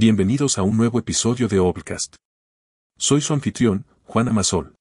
Bienvenidos 0.00 0.58
a 0.58 0.62
un 0.62 0.76
nuevo 0.76 1.00
episodio 1.00 1.48
de 1.48 1.58
Obcast. 1.58 2.14
Soy 2.98 3.20
su 3.20 3.32
anfitrión, 3.32 3.84
Juan 4.04 4.28
Amasol. 4.28 4.76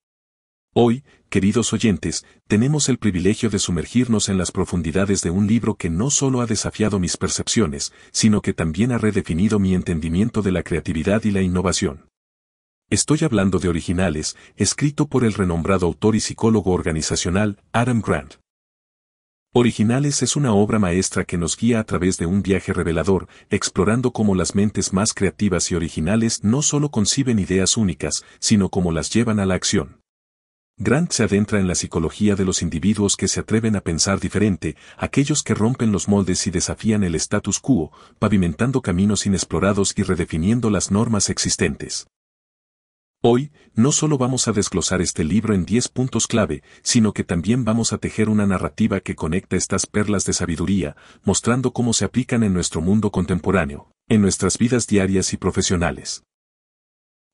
Hoy, 0.76 1.04
queridos 1.30 1.74
oyentes, 1.74 2.24
tenemos 2.48 2.88
el 2.88 3.00
privilegio 3.00 3.50
de 3.50 3.58
sumergirnos 3.58 4.30
en 4.30 4.38
las 4.38 4.52
profundidades 4.52 5.22
de 5.22 5.32
un 5.32 5.48
libro 5.48 5.74
que 5.74 5.90
no 5.90 6.12
solo 6.12 6.40
ha 6.42 6.46
desafiado 6.46 7.00
mis 7.00 7.18
percepciones, 7.18 7.94
sino 8.12 8.44
que 8.44 8.54
también 8.54 8.92
ha 8.92 9.00
redefinido 9.00 9.58
mi 9.58 9.74
entendimiento 9.74 10.44
de 10.44 10.52
la 10.52 10.62
creatividad 10.62 11.24
y 11.24 11.32
la 11.32 11.42
innovación. 11.42 12.06
Estoy 12.92 13.22
hablando 13.24 13.58
de 13.58 13.70
Originales, 13.70 14.38
escrito 14.56 15.08
por 15.08 15.24
el 15.24 15.34
renombrado 15.34 15.88
autor 15.88 16.16
y 16.16 16.20
psicólogo 16.20 16.74
organizacional 16.74 17.60
Adam 17.72 18.04
Grant. 18.06 18.36
Originales 19.54 20.22
es 20.22 20.36
una 20.36 20.54
obra 20.54 20.78
maestra 20.78 21.24
que 21.24 21.38
nos 21.38 21.58
guía 21.58 21.80
a 21.80 21.84
través 21.84 22.18
de 22.18 22.26
un 22.26 22.44
viaje 22.44 22.74
revelador, 22.74 23.28
explorando 23.50 24.12
cómo 24.12 24.36
las 24.36 24.56
mentes 24.56 24.94
más 24.94 25.14
creativas 25.14 25.72
y 25.72 25.76
originales 25.76 26.44
no 26.44 26.62
solo 26.62 26.90
conciben 26.90 27.40
ideas 27.40 27.78
únicas, 27.78 28.24
sino 28.40 28.70
cómo 28.70 28.92
las 28.92 29.10
llevan 29.10 29.40
a 29.40 29.46
la 29.46 29.56
acción. 29.56 30.02
Grant 30.80 31.12
se 31.12 31.24
adentra 31.24 31.60
en 31.60 31.68
la 31.68 31.74
psicología 31.74 32.36
de 32.36 32.46
los 32.46 32.62
individuos 32.62 33.16
que 33.16 33.28
se 33.28 33.40
atreven 33.40 33.76
a 33.76 33.82
pensar 33.82 34.20
diferente, 34.20 34.76
aquellos 34.96 35.42
que 35.42 35.56
rompen 35.56 35.92
los 35.92 36.08
moldes 36.08 36.46
y 36.46 36.52
desafían 36.52 37.04
el 37.04 37.16
status 37.16 37.60
quo, 37.60 37.92
pavimentando 38.20 38.82
caminos 38.82 39.26
inexplorados 39.26 39.94
y 39.98 40.04
redefiniendo 40.04 40.70
las 40.70 40.92
normas 40.92 41.32
existentes. 41.32 42.06
Hoy, 43.24 43.52
no 43.74 43.92
solo 43.92 44.20
vamos 44.20 44.48
a 44.48 44.52
desglosar 44.52 45.02
este 45.02 45.24
libro 45.24 45.56
en 45.56 45.66
10 45.66 45.90
puntos 45.90 46.28
clave, 46.28 46.62
sino 46.84 47.14
que 47.14 47.24
también 47.24 47.66
vamos 47.66 47.92
a 47.92 47.98
tejer 47.98 48.30
una 48.30 48.46
narrativa 48.46 49.00
que 49.00 49.16
conecta 49.16 49.56
estas 49.56 49.88
perlas 49.88 50.24
de 50.26 50.34
sabiduría, 50.34 50.96
mostrando 51.24 51.74
cómo 51.74 51.94
se 51.94 52.06
aplican 52.06 52.44
en 52.44 52.54
nuestro 52.54 52.80
mundo 52.80 53.10
contemporáneo, 53.12 53.92
en 54.08 54.22
nuestras 54.22 54.60
vidas 54.60 54.86
diarias 54.86 55.34
y 55.34 55.38
profesionales. 55.38 56.24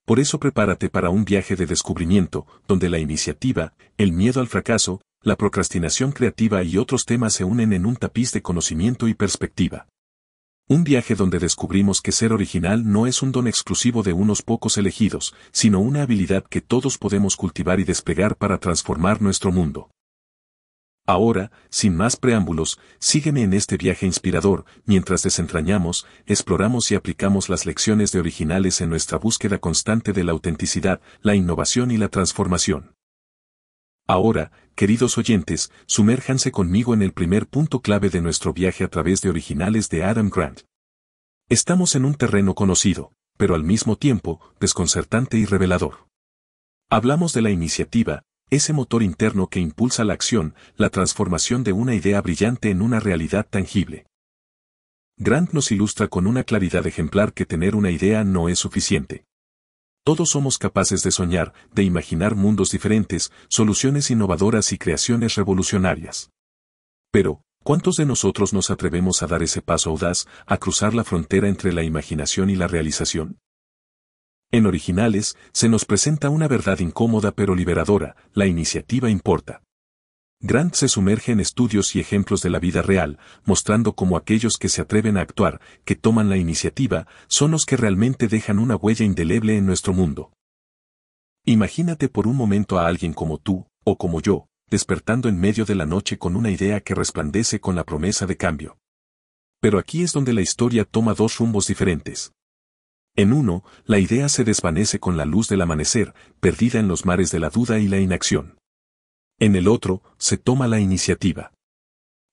Por 0.06 0.20
eso 0.20 0.40
prepárate 0.40 0.88
para 0.88 1.10
un 1.10 1.26
viaje 1.26 1.54
de 1.54 1.66
descubrimiento, 1.66 2.46
donde 2.66 2.88
la 2.88 2.98
iniciativa, 2.98 3.74
el 3.98 4.12
miedo 4.12 4.40
al 4.40 4.48
fracaso, 4.48 5.02
la 5.20 5.36
procrastinación 5.36 6.12
creativa 6.12 6.62
y 6.62 6.78
otros 6.78 7.04
temas 7.04 7.34
se 7.34 7.44
unen 7.44 7.74
en 7.74 7.84
un 7.84 7.96
tapiz 7.96 8.32
de 8.32 8.40
conocimiento 8.40 9.06
y 9.06 9.12
perspectiva. 9.12 9.86
Un 10.66 10.82
viaje 10.82 11.14
donde 11.14 11.38
descubrimos 11.38 12.00
que 12.00 12.10
ser 12.10 12.32
original 12.32 12.90
no 12.90 13.06
es 13.06 13.20
un 13.20 13.32
don 13.32 13.46
exclusivo 13.46 14.02
de 14.02 14.14
unos 14.14 14.40
pocos 14.40 14.78
elegidos, 14.78 15.34
sino 15.52 15.80
una 15.80 16.00
habilidad 16.00 16.42
que 16.42 16.62
todos 16.62 16.96
podemos 16.96 17.36
cultivar 17.36 17.80
y 17.80 17.84
desplegar 17.84 18.36
para 18.36 18.56
transformar 18.56 19.20
nuestro 19.20 19.52
mundo. 19.52 19.90
Ahora, 21.06 21.52
sin 21.68 21.94
más 21.94 22.16
preámbulos, 22.16 22.80
sígueme 22.98 23.42
en 23.42 23.52
este 23.52 23.76
viaje 23.76 24.06
inspirador, 24.06 24.64
mientras 24.86 25.22
desentrañamos, 25.22 26.06
exploramos 26.24 26.90
y 26.90 26.94
aplicamos 26.94 27.50
las 27.50 27.66
lecciones 27.66 28.10
de 28.12 28.20
originales 28.20 28.80
en 28.80 28.88
nuestra 28.88 29.18
búsqueda 29.18 29.58
constante 29.58 30.14
de 30.14 30.24
la 30.24 30.32
autenticidad, 30.32 31.02
la 31.20 31.34
innovación 31.34 31.90
y 31.90 31.98
la 31.98 32.08
transformación. 32.08 32.94
Ahora, 34.06 34.52
queridos 34.74 35.16
oyentes, 35.16 35.72
sumérjanse 35.86 36.52
conmigo 36.52 36.92
en 36.92 37.00
el 37.00 37.12
primer 37.12 37.46
punto 37.46 37.80
clave 37.80 38.10
de 38.10 38.20
nuestro 38.20 38.52
viaje 38.52 38.84
a 38.84 38.88
través 38.88 39.22
de 39.22 39.30
originales 39.30 39.88
de 39.88 40.04
Adam 40.04 40.28
Grant. 40.28 40.60
Estamos 41.48 41.94
en 41.94 42.04
un 42.04 42.14
terreno 42.14 42.54
conocido, 42.54 43.12
pero 43.38 43.54
al 43.54 43.64
mismo 43.64 43.96
tiempo, 43.96 44.40
desconcertante 44.60 45.38
y 45.38 45.46
revelador. 45.46 46.06
Hablamos 46.90 47.32
de 47.32 47.40
la 47.40 47.50
iniciativa, 47.50 48.22
ese 48.50 48.74
motor 48.74 49.02
interno 49.02 49.46
que 49.46 49.60
impulsa 49.60 50.04
la 50.04 50.12
acción, 50.12 50.54
la 50.76 50.90
transformación 50.90 51.64
de 51.64 51.72
una 51.72 51.94
idea 51.94 52.20
brillante 52.20 52.68
en 52.68 52.82
una 52.82 53.00
realidad 53.00 53.46
tangible. 53.48 54.06
Grant 55.16 55.52
nos 55.52 55.72
ilustra 55.72 56.08
con 56.08 56.26
una 56.26 56.44
claridad 56.44 56.86
ejemplar 56.86 57.32
que 57.32 57.46
tener 57.46 57.74
una 57.74 57.90
idea 57.90 58.22
no 58.22 58.50
es 58.50 58.58
suficiente. 58.58 59.24
Todos 60.06 60.28
somos 60.28 60.58
capaces 60.58 61.02
de 61.02 61.10
soñar, 61.10 61.54
de 61.72 61.82
imaginar 61.82 62.34
mundos 62.34 62.70
diferentes, 62.70 63.32
soluciones 63.48 64.10
innovadoras 64.10 64.70
y 64.72 64.76
creaciones 64.76 65.34
revolucionarias. 65.36 66.30
Pero, 67.10 67.40
¿cuántos 67.62 67.96
de 67.96 68.04
nosotros 68.04 68.52
nos 68.52 68.68
atrevemos 68.68 69.22
a 69.22 69.26
dar 69.26 69.42
ese 69.42 69.62
paso 69.62 69.88
audaz, 69.88 70.26
a 70.44 70.58
cruzar 70.58 70.92
la 70.92 71.04
frontera 71.04 71.48
entre 71.48 71.72
la 71.72 71.84
imaginación 71.84 72.50
y 72.50 72.54
la 72.54 72.68
realización? 72.68 73.38
En 74.50 74.66
originales, 74.66 75.38
se 75.52 75.70
nos 75.70 75.86
presenta 75.86 76.28
una 76.28 76.48
verdad 76.48 76.80
incómoda 76.80 77.32
pero 77.32 77.54
liberadora, 77.54 78.14
la 78.34 78.46
iniciativa 78.46 79.08
importa. 79.08 79.63
Grant 80.46 80.74
se 80.74 80.88
sumerge 80.88 81.32
en 81.32 81.40
estudios 81.40 81.96
y 81.96 82.00
ejemplos 82.00 82.42
de 82.42 82.50
la 82.50 82.58
vida 82.58 82.82
real, 82.82 83.18
mostrando 83.46 83.94
cómo 83.94 84.18
aquellos 84.18 84.58
que 84.58 84.68
se 84.68 84.82
atreven 84.82 85.16
a 85.16 85.22
actuar, 85.22 85.58
que 85.86 85.96
toman 85.96 86.28
la 86.28 86.36
iniciativa, 86.36 87.06
son 87.28 87.50
los 87.50 87.64
que 87.64 87.78
realmente 87.78 88.28
dejan 88.28 88.58
una 88.58 88.76
huella 88.76 89.06
indeleble 89.06 89.56
en 89.56 89.64
nuestro 89.64 89.94
mundo. 89.94 90.34
Imagínate 91.46 92.10
por 92.10 92.26
un 92.26 92.36
momento 92.36 92.78
a 92.78 92.86
alguien 92.86 93.14
como 93.14 93.38
tú, 93.38 93.66
o 93.84 93.96
como 93.96 94.20
yo, 94.20 94.44
despertando 94.68 95.30
en 95.30 95.40
medio 95.40 95.64
de 95.64 95.76
la 95.76 95.86
noche 95.86 96.18
con 96.18 96.36
una 96.36 96.50
idea 96.50 96.82
que 96.82 96.94
resplandece 96.94 97.58
con 97.58 97.74
la 97.74 97.84
promesa 97.84 98.26
de 98.26 98.36
cambio. 98.36 98.76
Pero 99.62 99.78
aquí 99.78 100.02
es 100.02 100.12
donde 100.12 100.34
la 100.34 100.42
historia 100.42 100.84
toma 100.84 101.14
dos 101.14 101.38
rumbos 101.38 101.68
diferentes. 101.68 102.32
En 103.16 103.32
uno, 103.32 103.64
la 103.86 103.98
idea 103.98 104.28
se 104.28 104.44
desvanece 104.44 105.00
con 105.00 105.16
la 105.16 105.24
luz 105.24 105.48
del 105.48 105.62
amanecer, 105.62 106.12
perdida 106.40 106.80
en 106.80 106.88
los 106.88 107.06
mares 107.06 107.30
de 107.30 107.40
la 107.40 107.48
duda 107.48 107.78
y 107.78 107.88
la 107.88 107.98
inacción. 107.98 108.58
En 109.44 109.56
el 109.56 109.68
otro, 109.68 110.02
se 110.16 110.38
toma 110.38 110.68
la 110.68 110.80
iniciativa. 110.80 111.52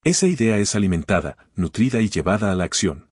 Esa 0.05 0.27
idea 0.27 0.59
es 0.59 0.75
alimentada, 0.75 1.35
nutrida 1.55 1.99
y 1.99 2.07
llevada 2.07 2.53
a 2.53 2.55
la 2.55 2.63
acción. 2.63 3.09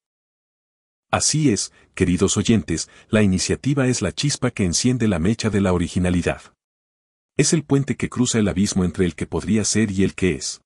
Así 1.11 1.51
es, 1.51 1.73
queridos 1.95 2.37
oyentes, 2.37 2.89
la 3.09 3.23
iniciativa 3.23 3.87
es 3.87 4.01
la 4.01 4.13
chispa 4.13 4.51
que 4.51 4.63
enciende 4.63 5.09
la 5.09 5.19
mecha 5.19 5.49
de 5.49 5.59
la 5.59 5.73
originalidad. 5.73 6.41
Es 7.35 7.51
el 7.51 7.65
puente 7.65 7.97
que 7.97 8.07
cruza 8.07 8.39
el 8.39 8.47
abismo 8.47 8.85
entre 8.85 9.03
el 9.03 9.15
que 9.15 9.27
podría 9.27 9.65
ser 9.65 9.91
y 9.91 10.05
el 10.05 10.15
que 10.15 10.35
es. 10.35 10.61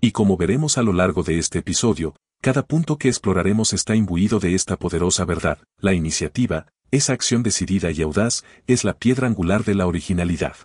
Y 0.00 0.12
como 0.12 0.38
veremos 0.38 0.78
a 0.78 0.82
lo 0.82 0.94
largo 0.94 1.22
de 1.24 1.38
este 1.38 1.58
episodio, 1.58 2.16
cada 2.40 2.66
punto 2.66 2.96
que 2.96 3.08
exploraremos 3.08 3.74
está 3.74 3.94
imbuido 3.94 4.40
de 4.40 4.54
esta 4.54 4.78
poderosa 4.78 5.26
verdad, 5.26 5.58
la 5.76 5.92
iniciativa, 5.92 6.68
esa 6.90 7.12
acción 7.12 7.42
decidida 7.42 7.90
y 7.90 8.00
audaz, 8.00 8.44
es 8.66 8.82
la 8.82 8.94
piedra 8.94 9.26
angular 9.26 9.62
de 9.62 9.74
la 9.74 9.86
originalidad. 9.86 10.56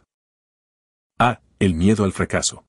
A. 1.20 1.42
El 1.62 1.76
miedo 1.76 2.06
al 2.06 2.12
fracaso. 2.12 2.66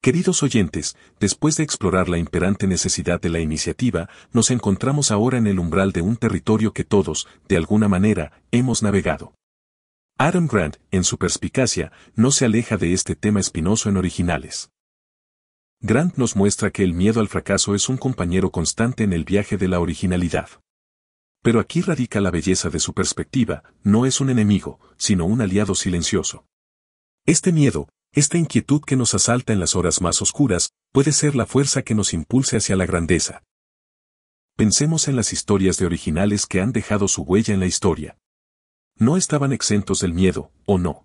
Queridos 0.00 0.42
oyentes, 0.42 0.96
después 1.20 1.58
de 1.58 1.64
explorar 1.64 2.08
la 2.08 2.16
imperante 2.16 2.66
necesidad 2.66 3.20
de 3.20 3.28
la 3.28 3.40
iniciativa, 3.40 4.08
nos 4.32 4.50
encontramos 4.50 5.10
ahora 5.10 5.36
en 5.36 5.46
el 5.46 5.58
umbral 5.58 5.92
de 5.92 6.00
un 6.00 6.16
territorio 6.16 6.72
que 6.72 6.82
todos, 6.82 7.28
de 7.46 7.58
alguna 7.58 7.88
manera, 7.88 8.40
hemos 8.52 8.82
navegado. 8.82 9.34
Adam 10.16 10.46
Grant, 10.46 10.78
en 10.90 11.04
su 11.04 11.18
perspicacia, 11.18 11.92
no 12.14 12.30
se 12.30 12.46
aleja 12.46 12.78
de 12.78 12.94
este 12.94 13.16
tema 13.16 13.38
espinoso 13.38 13.90
en 13.90 13.98
originales. 13.98 14.70
Grant 15.82 16.16
nos 16.16 16.36
muestra 16.36 16.70
que 16.70 16.84
el 16.84 16.94
miedo 16.94 17.20
al 17.20 17.28
fracaso 17.28 17.74
es 17.74 17.90
un 17.90 17.98
compañero 17.98 18.50
constante 18.50 19.04
en 19.04 19.12
el 19.12 19.26
viaje 19.26 19.58
de 19.58 19.68
la 19.68 19.78
originalidad. 19.78 20.48
Pero 21.42 21.60
aquí 21.60 21.82
radica 21.82 22.22
la 22.22 22.30
belleza 22.30 22.70
de 22.70 22.80
su 22.80 22.94
perspectiva, 22.94 23.62
no 23.82 24.06
es 24.06 24.22
un 24.22 24.30
enemigo, 24.30 24.80
sino 24.96 25.26
un 25.26 25.42
aliado 25.42 25.74
silencioso. 25.74 26.46
Este 27.26 27.52
miedo, 27.52 27.88
esta 28.16 28.38
inquietud 28.38 28.80
que 28.80 28.96
nos 28.96 29.12
asalta 29.14 29.52
en 29.52 29.60
las 29.60 29.76
horas 29.76 30.00
más 30.00 30.22
oscuras, 30.22 30.70
puede 30.90 31.12
ser 31.12 31.36
la 31.36 31.44
fuerza 31.44 31.82
que 31.82 31.94
nos 31.94 32.14
impulse 32.14 32.56
hacia 32.56 32.74
la 32.74 32.86
grandeza. 32.86 33.42
Pensemos 34.56 35.06
en 35.06 35.16
las 35.16 35.34
historias 35.34 35.76
de 35.76 35.84
originales 35.84 36.46
que 36.46 36.62
han 36.62 36.72
dejado 36.72 37.08
su 37.08 37.24
huella 37.24 37.52
en 37.52 37.60
la 37.60 37.66
historia. 37.66 38.16
No 38.96 39.18
estaban 39.18 39.52
exentos 39.52 40.00
del 40.00 40.14
miedo, 40.14 40.50
¿o 40.64 40.78
no? 40.78 41.04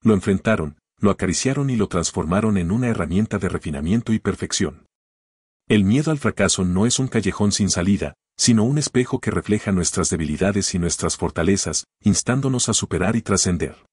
Lo 0.00 0.14
enfrentaron, 0.14 0.78
lo 0.96 1.10
acariciaron 1.10 1.68
y 1.68 1.76
lo 1.76 1.88
transformaron 1.88 2.56
en 2.56 2.70
una 2.70 2.88
herramienta 2.88 3.38
de 3.38 3.50
refinamiento 3.50 4.14
y 4.14 4.18
perfección. 4.18 4.86
El 5.68 5.84
miedo 5.84 6.10
al 6.10 6.18
fracaso 6.18 6.64
no 6.64 6.86
es 6.86 6.98
un 6.98 7.08
callejón 7.08 7.52
sin 7.52 7.68
salida, 7.68 8.14
sino 8.38 8.64
un 8.64 8.78
espejo 8.78 9.20
que 9.20 9.30
refleja 9.30 9.70
nuestras 9.70 10.08
debilidades 10.08 10.74
y 10.74 10.78
nuestras 10.78 11.18
fortalezas, 11.18 11.84
instándonos 12.00 12.70
a 12.70 12.72
superar 12.72 13.16
y 13.16 13.22
trascender. 13.22 13.84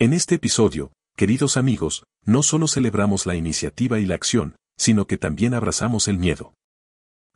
En 0.00 0.12
este 0.12 0.34
episodio, 0.34 0.90
queridos 1.16 1.56
amigos, 1.56 2.04
no 2.24 2.42
solo 2.42 2.68
celebramos 2.68 3.26
la 3.26 3.34
iniciativa 3.34 3.98
y 3.98 4.06
la 4.06 4.14
acción, 4.14 4.56
sino 4.76 5.06
que 5.06 5.18
también 5.18 5.54
abrazamos 5.54 6.08
el 6.08 6.18
miedo. 6.18 6.54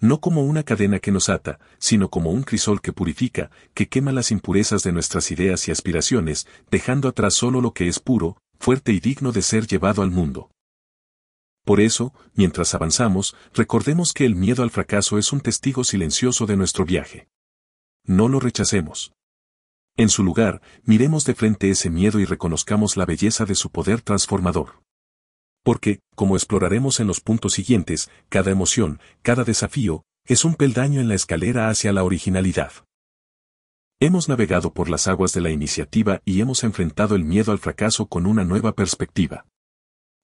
No 0.00 0.21
como 0.21 0.43
una 0.43 0.65
cadena 0.65 0.99
que 0.99 1.12
nos 1.12 1.29
ata, 1.29 1.61
sino 1.79 2.11
como 2.11 2.31
un 2.31 2.43
crisol 2.43 2.81
que 2.81 2.93
purifica, 2.93 3.50
que 3.75 3.88
quema 3.88 4.12
las 4.12 4.31
impurezas 4.31 4.82
de 4.82 4.93
nuestras 4.93 5.31
ideas 5.31 5.69
y 5.69 5.71
aspiraciones, 5.71 6.47
dejando 6.71 7.09
atrás 7.09 7.35
solo 7.35 7.61
lo 7.61 7.73
que 7.73 7.88
es 7.88 8.00
puro, 8.00 8.38
fuerte 8.59 8.93
y 8.93 9.00
digno 9.00 9.32
de 9.32 9.43
ser 9.43 9.67
llevado 9.67 10.03
al 10.03 10.11
mundo. 10.11 10.50
Por 11.65 11.81
eso, 11.81 12.12
mientras 12.35 12.75
avanzamos, 12.75 13.35
recordemos 13.55 14.12
que 14.12 14.27
el 14.27 14.37
miedo 14.37 14.62
al 14.62 14.70
fracaso 14.70 15.17
es 15.19 15.32
un 15.32 15.41
testigo 15.41 15.85
silencioso 15.85 16.44
de 16.47 16.56
nuestro 16.56 16.85
viaje. 16.85 17.29
No 18.05 18.29
lo 18.29 18.41
rechacemos. 18.41 19.12
En 19.96 20.08
su 20.08 20.25
lugar, 20.25 20.61
miremos 20.82 21.25
de 21.25 21.35
frente 21.35 21.70
ese 21.70 21.88
miedo 21.88 22.19
y 22.19 22.25
reconozcamos 22.25 22.96
la 22.96 23.06
belleza 23.06 23.44
de 23.44 23.55
su 23.55 23.70
poder 23.70 24.00
transformador. 24.00 24.82
Porque, 25.62 26.00
como 26.17 26.35
exploraremos 26.35 26.99
en 26.99 27.06
los 27.06 27.20
puntos 27.20 27.52
siguientes, 27.55 28.11
cada 28.29 28.50
emoción, 28.50 29.00
cada 29.23 29.44
desafío, 29.44 30.02
es 30.26 30.44
un 30.44 30.56
peldaño 30.56 31.00
en 31.00 31.08
la 31.08 31.14
escalera 31.14 31.69
hacia 31.69 31.93
la 31.93 32.02
originalidad. 32.02 32.73
Hemos 34.00 34.29
navegado 34.29 34.75
por 34.75 34.91
las 34.91 35.06
aguas 35.06 35.32
de 35.32 35.41
la 35.41 35.50
iniciativa 35.50 36.20
y 36.25 36.41
hemos 36.41 36.64
enfrentado 36.64 37.14
el 37.14 37.25
miedo 37.25 37.52
al 37.52 37.61
fracaso 37.61 38.06
con 38.06 38.26
una 38.26 38.44
nueva 38.44 38.75
perspectiva. 38.75 39.46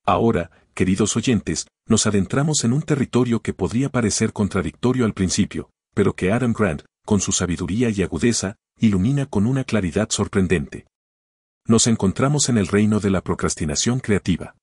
Ahora, 0.05 0.50
queridos 0.75 1.17
oyentes, 1.17 1.69
nos 1.87 2.06
adentramos 2.06 2.64
en 2.64 2.72
un 2.72 2.82
territorio 2.82 3.40
que 3.40 3.55
podría 3.55 3.88
parecer 3.88 4.32
contradictorio 4.32 5.05
al 5.05 5.14
principio, 5.14 5.70
pero 5.94 6.14
que 6.14 6.32
Adam 6.32 6.52
Grant, 6.52 6.82
con 7.06 7.20
su 7.20 7.31
sabiduría 7.31 7.90
y 7.90 8.02
agudeza, 8.02 8.56
ilumina 8.81 9.27
con 9.27 9.47
una 9.47 9.65
claridad 9.65 10.09
sorprendente. 10.11 10.87
Nos 11.67 11.87
encontramos 11.87 12.49
en 12.49 12.56
el 12.56 12.67
reino 12.67 12.99
de 12.99 13.11
la 13.11 13.21
procrastinación 13.21 14.00
creativa. 14.00 14.56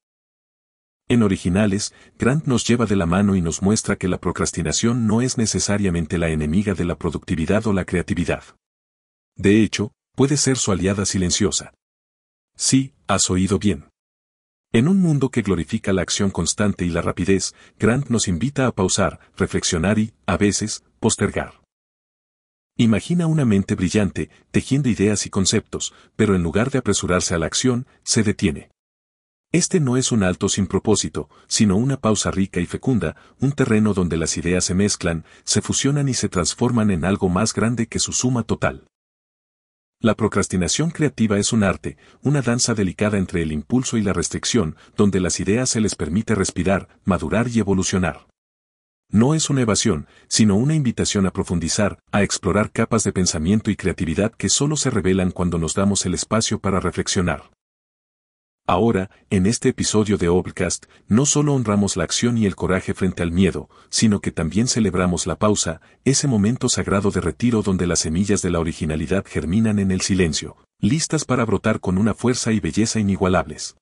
En 1.08 1.22
originales, 1.22 1.94
Grant 2.18 2.46
nos 2.46 2.68
lleva 2.68 2.86
de 2.86 2.96
la 2.96 3.06
mano 3.06 3.36
y 3.36 3.42
nos 3.42 3.62
muestra 3.62 3.96
que 3.96 4.08
la 4.08 4.20
procrastinación 4.20 5.06
no 5.06 5.22
es 5.22 5.38
necesariamente 5.38 6.18
la 6.18 6.30
enemiga 6.30 6.74
de 6.74 6.84
la 6.84 6.98
productividad 6.98 7.66
o 7.68 7.74
la 7.74 7.86
creatividad. 7.86 8.44
De 9.36 9.62
hecho, 9.62 9.92
puede 10.16 10.36
ser 10.36 10.58
su 10.58 10.72
aliada 10.72 11.06
silenciosa. 11.06 11.74
Sí, 12.58 12.96
has 13.08 13.30
oído 13.30 13.60
bien. 13.60 13.86
En 14.74 14.88
un 14.88 15.00
mundo 15.00 15.30
que 15.30 15.44
glorifica 15.44 15.94
la 15.94 16.02
acción 16.02 16.32
constante 16.32 16.86
y 16.86 16.90
la 16.90 17.02
rapidez, 17.02 17.54
Grant 17.80 18.10
nos 18.10 18.28
invita 18.28 18.66
a 18.66 18.74
pausar, 18.74 19.20
reflexionar 19.38 20.00
y, 20.00 20.14
a 20.26 20.36
veces, 20.38 20.84
postergar. 21.00 21.62
Imagina 22.80 23.26
una 23.26 23.44
mente 23.44 23.74
brillante, 23.74 24.30
tejiendo 24.52 24.88
ideas 24.88 25.26
y 25.26 25.32
conceptos, 25.32 25.96
pero 26.16 26.36
en 26.36 26.44
lugar 26.44 26.70
de 26.70 26.78
apresurarse 26.78 27.34
a 27.34 27.40
la 27.40 27.48
acción, 27.48 27.88
se 28.04 28.22
detiene. 28.22 28.70
Este 29.52 29.80
no 29.80 29.98
es 29.98 30.12
un 30.12 30.22
alto 30.22 30.48
sin 30.48 30.68
propósito, 30.68 31.28
sino 31.48 31.76
una 31.76 31.98
pausa 31.98 32.30
rica 32.30 32.60
y 32.60 32.68
fecunda, 32.68 33.16
un 33.40 33.54
terreno 33.54 33.96
donde 33.96 34.18
las 34.18 34.38
ideas 34.38 34.64
se 34.64 34.76
mezclan, 34.76 35.26
se 35.44 35.64
fusionan 35.64 36.08
y 36.08 36.14
se 36.14 36.30
transforman 36.30 36.92
en 36.92 37.04
algo 37.04 37.30
más 37.30 37.52
grande 37.52 37.88
que 37.88 37.98
su 37.98 38.12
suma 38.12 38.44
total. 38.44 38.86
La 40.00 40.14
procrastinación 40.14 40.92
creativa 40.92 41.40
es 41.40 41.54
un 41.54 41.64
arte, 41.64 41.98
una 42.22 42.44
danza 42.44 42.76
delicada 42.76 43.18
entre 43.18 43.42
el 43.42 43.52
impulso 43.52 43.98
y 43.98 44.04
la 44.04 44.14
restricción, 44.14 44.76
donde 44.96 45.20
las 45.20 45.40
ideas 45.40 45.72
se 45.72 45.82
les 45.82 45.96
permite 45.96 46.36
respirar, 46.36 46.90
madurar 47.06 47.48
y 47.48 47.58
evolucionar. 47.58 48.28
No 49.10 49.34
es 49.34 49.50
una 49.50 49.62
evasión, 49.62 50.06
sino 50.28 50.58
una 50.58 50.76
invitación 50.76 51.26
a 51.26 51.32
profundizar, 51.32 51.98
a 52.12 52.24
explorar 52.24 52.72
capas 52.72 53.06
de 53.06 53.14
pensamiento 53.14 53.72
y 53.72 53.78
creatividad 53.78 54.34
que 54.34 54.50
solo 54.50 54.76
se 54.76 54.90
revelan 54.90 55.32
cuando 55.32 55.58
nos 55.58 55.76
damos 55.76 56.06
el 56.06 56.14
espacio 56.14 56.60
para 56.60 56.82
reflexionar. 56.82 57.50
Ahora, 58.70 59.10
en 59.30 59.46
este 59.46 59.70
episodio 59.70 60.18
de 60.18 60.28
Obcast, 60.28 60.88
no 61.08 61.26
solo 61.26 61.54
honramos 61.54 61.96
la 61.96 62.04
acción 62.04 62.38
y 62.38 62.46
el 62.46 62.58
coraje 62.58 62.94
frente 62.94 63.24
al 63.24 63.32
miedo, 63.32 63.70
sino 63.90 64.20
que 64.20 64.34
también 64.34 64.68
celebramos 64.68 65.26
la 65.26 65.38
pausa, 65.38 65.80
ese 66.04 66.28
momento 66.28 66.68
sagrado 66.68 67.10
de 67.10 67.22
retiro 67.22 67.62
donde 67.62 67.88
las 67.88 68.00
semillas 68.00 68.42
de 68.42 68.50
la 68.50 68.60
originalidad 68.60 69.24
germinan 69.26 69.80
en 69.80 69.92
el 69.92 70.02
silencio, 70.02 70.58
listas 70.82 71.24
para 71.24 71.46
brotar 71.46 71.80
con 71.80 71.98
una 71.98 72.14
fuerza 72.14 72.52
y 72.52 72.60
belleza 72.60 73.00
inigualables. 73.00 73.78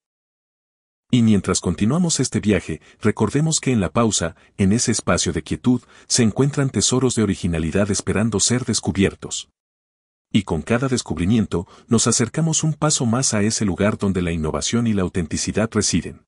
Y 1.11 1.21
mientras 1.21 1.61
continuamos 1.61 2.19
este 2.19 2.39
viaje, 2.39 2.81
recordemos 2.99 3.59
que 3.59 3.71
en 3.71 3.79
la 3.79 3.91
pausa, 3.91 4.35
en 4.57 4.73
ese 4.73 4.91
espacio 4.91 5.33
de 5.33 5.43
quietud, 5.43 5.81
se 6.07 6.23
encuentran 6.23 6.69
tesoros 6.69 7.15
de 7.15 7.23
originalidad 7.23 7.91
esperando 7.91 8.39
ser 8.39 8.65
descubiertos 8.65 9.49
y 10.35 10.43
con 10.43 10.61
cada 10.61 10.89
descubrimiento 10.89 11.65
nos 11.87 12.07
acercamos 12.07 12.65
un 12.65 12.73
paso 12.73 13.05
más 13.05 13.33
a 13.33 13.41
ese 13.41 13.63
lugar 13.63 13.97
donde 13.97 14.21
la 14.21 14.33
innovación 14.33 14.85
y 14.85 14.91
la 14.91 15.03
autenticidad 15.03 15.69
residen. 15.71 16.25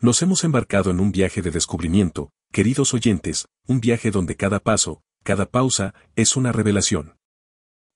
Nos 0.00 0.20
hemos 0.22 0.42
embarcado 0.42 0.90
en 0.90 0.98
un 0.98 1.12
viaje 1.12 1.40
de 1.40 1.52
descubrimiento, 1.52 2.30
queridos 2.50 2.94
oyentes, 2.94 3.46
un 3.68 3.80
viaje 3.80 4.10
donde 4.10 4.34
cada 4.34 4.58
paso, 4.58 5.00
cada 5.22 5.46
pausa, 5.46 5.94
es 6.16 6.34
una 6.34 6.50
revelación. 6.50 7.16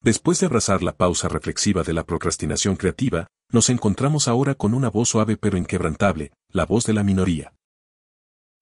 Después 0.02 0.38
de 0.38 0.46
abrazar 0.46 0.84
la 0.84 0.96
pausa 0.96 1.28
reflexiva 1.28 1.82
de 1.82 1.94
la 1.94 2.04
procrastinación 2.04 2.76
creativa, 2.76 3.26
nos 3.52 3.70
encontramos 3.70 4.26
ahora 4.26 4.54
con 4.54 4.74
una 4.74 4.90
voz 4.90 5.10
suave 5.10 5.36
pero 5.36 5.56
inquebrantable, 5.56 6.32
la 6.48 6.66
voz 6.66 6.84
de 6.84 6.94
la 6.94 7.04
minoría. 7.04 7.54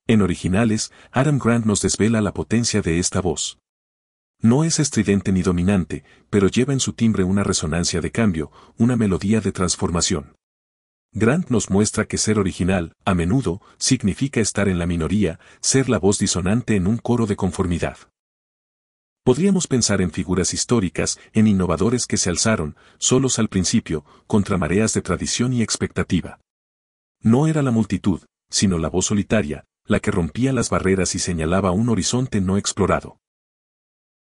En 0.07 0.23
originales, 0.23 0.93
Adam 1.13 1.39
Grant 1.39 1.65
nos 1.65 1.81
desvela 1.81 2.21
la 2.21 2.35
potencia 2.35 2.83
de 2.83 2.99
esta 2.99 3.21
voz. 3.21 3.59
No 4.43 4.65
es 4.65 4.81
estridente 4.81 5.33
ni 5.33 5.43
dominante, 5.43 6.03
pero 6.31 6.49
lleva 6.49 6.73
en 6.73 6.81
su 6.81 6.95
timbre 6.95 7.25
una 7.25 7.45
resonancia 7.45 8.01
de 8.01 8.11
cambio, 8.11 8.51
una 8.77 8.97
melodía 8.97 9.41
de 9.41 9.53
transformación. 9.53 10.35
Grant 11.13 11.51
nos 11.51 11.71
muestra 11.71 12.07
que 12.07 12.19
ser 12.19 12.39
original, 12.39 12.95
a 13.05 13.15
menudo, 13.15 13.61
significa 13.79 14.41
estar 14.41 14.69
en 14.69 14.79
la 14.79 14.87
minoría, 14.87 15.39
ser 15.61 15.89
la 15.89 15.99
voz 15.99 16.19
disonante 16.19 16.77
en 16.77 16.87
un 16.87 16.99
coro 16.99 17.27
de 17.27 17.37
conformidad. 17.37 17.99
Podríamos 19.23 19.67
pensar 19.67 20.01
en 20.01 20.11
figuras 20.11 20.55
históricas, 20.55 21.19
en 21.35 21.47
innovadores 21.47 22.07
que 22.07 22.17
se 22.17 22.31
alzaron, 22.31 22.77
solos 22.99 23.39
al 23.39 23.49
principio, 23.49 24.05
contra 24.27 24.57
mareas 24.57 24.95
de 24.95 25.03
tradición 25.03 25.53
y 25.53 25.63
expectativa. 25.63 26.41
No 27.21 27.47
era 27.47 27.61
la 27.63 27.71
multitud, 27.71 28.23
sino 28.49 28.79
la 28.79 28.89
voz 28.89 29.07
solitaria, 29.07 29.65
la 29.85 30.01
que 30.01 30.11
rompía 30.11 30.53
las 30.53 30.71
barreras 30.71 31.15
y 31.15 31.19
señalaba 31.19 31.71
un 31.71 31.91
horizonte 31.91 32.41
no 32.41 32.57
explorado. 32.57 33.19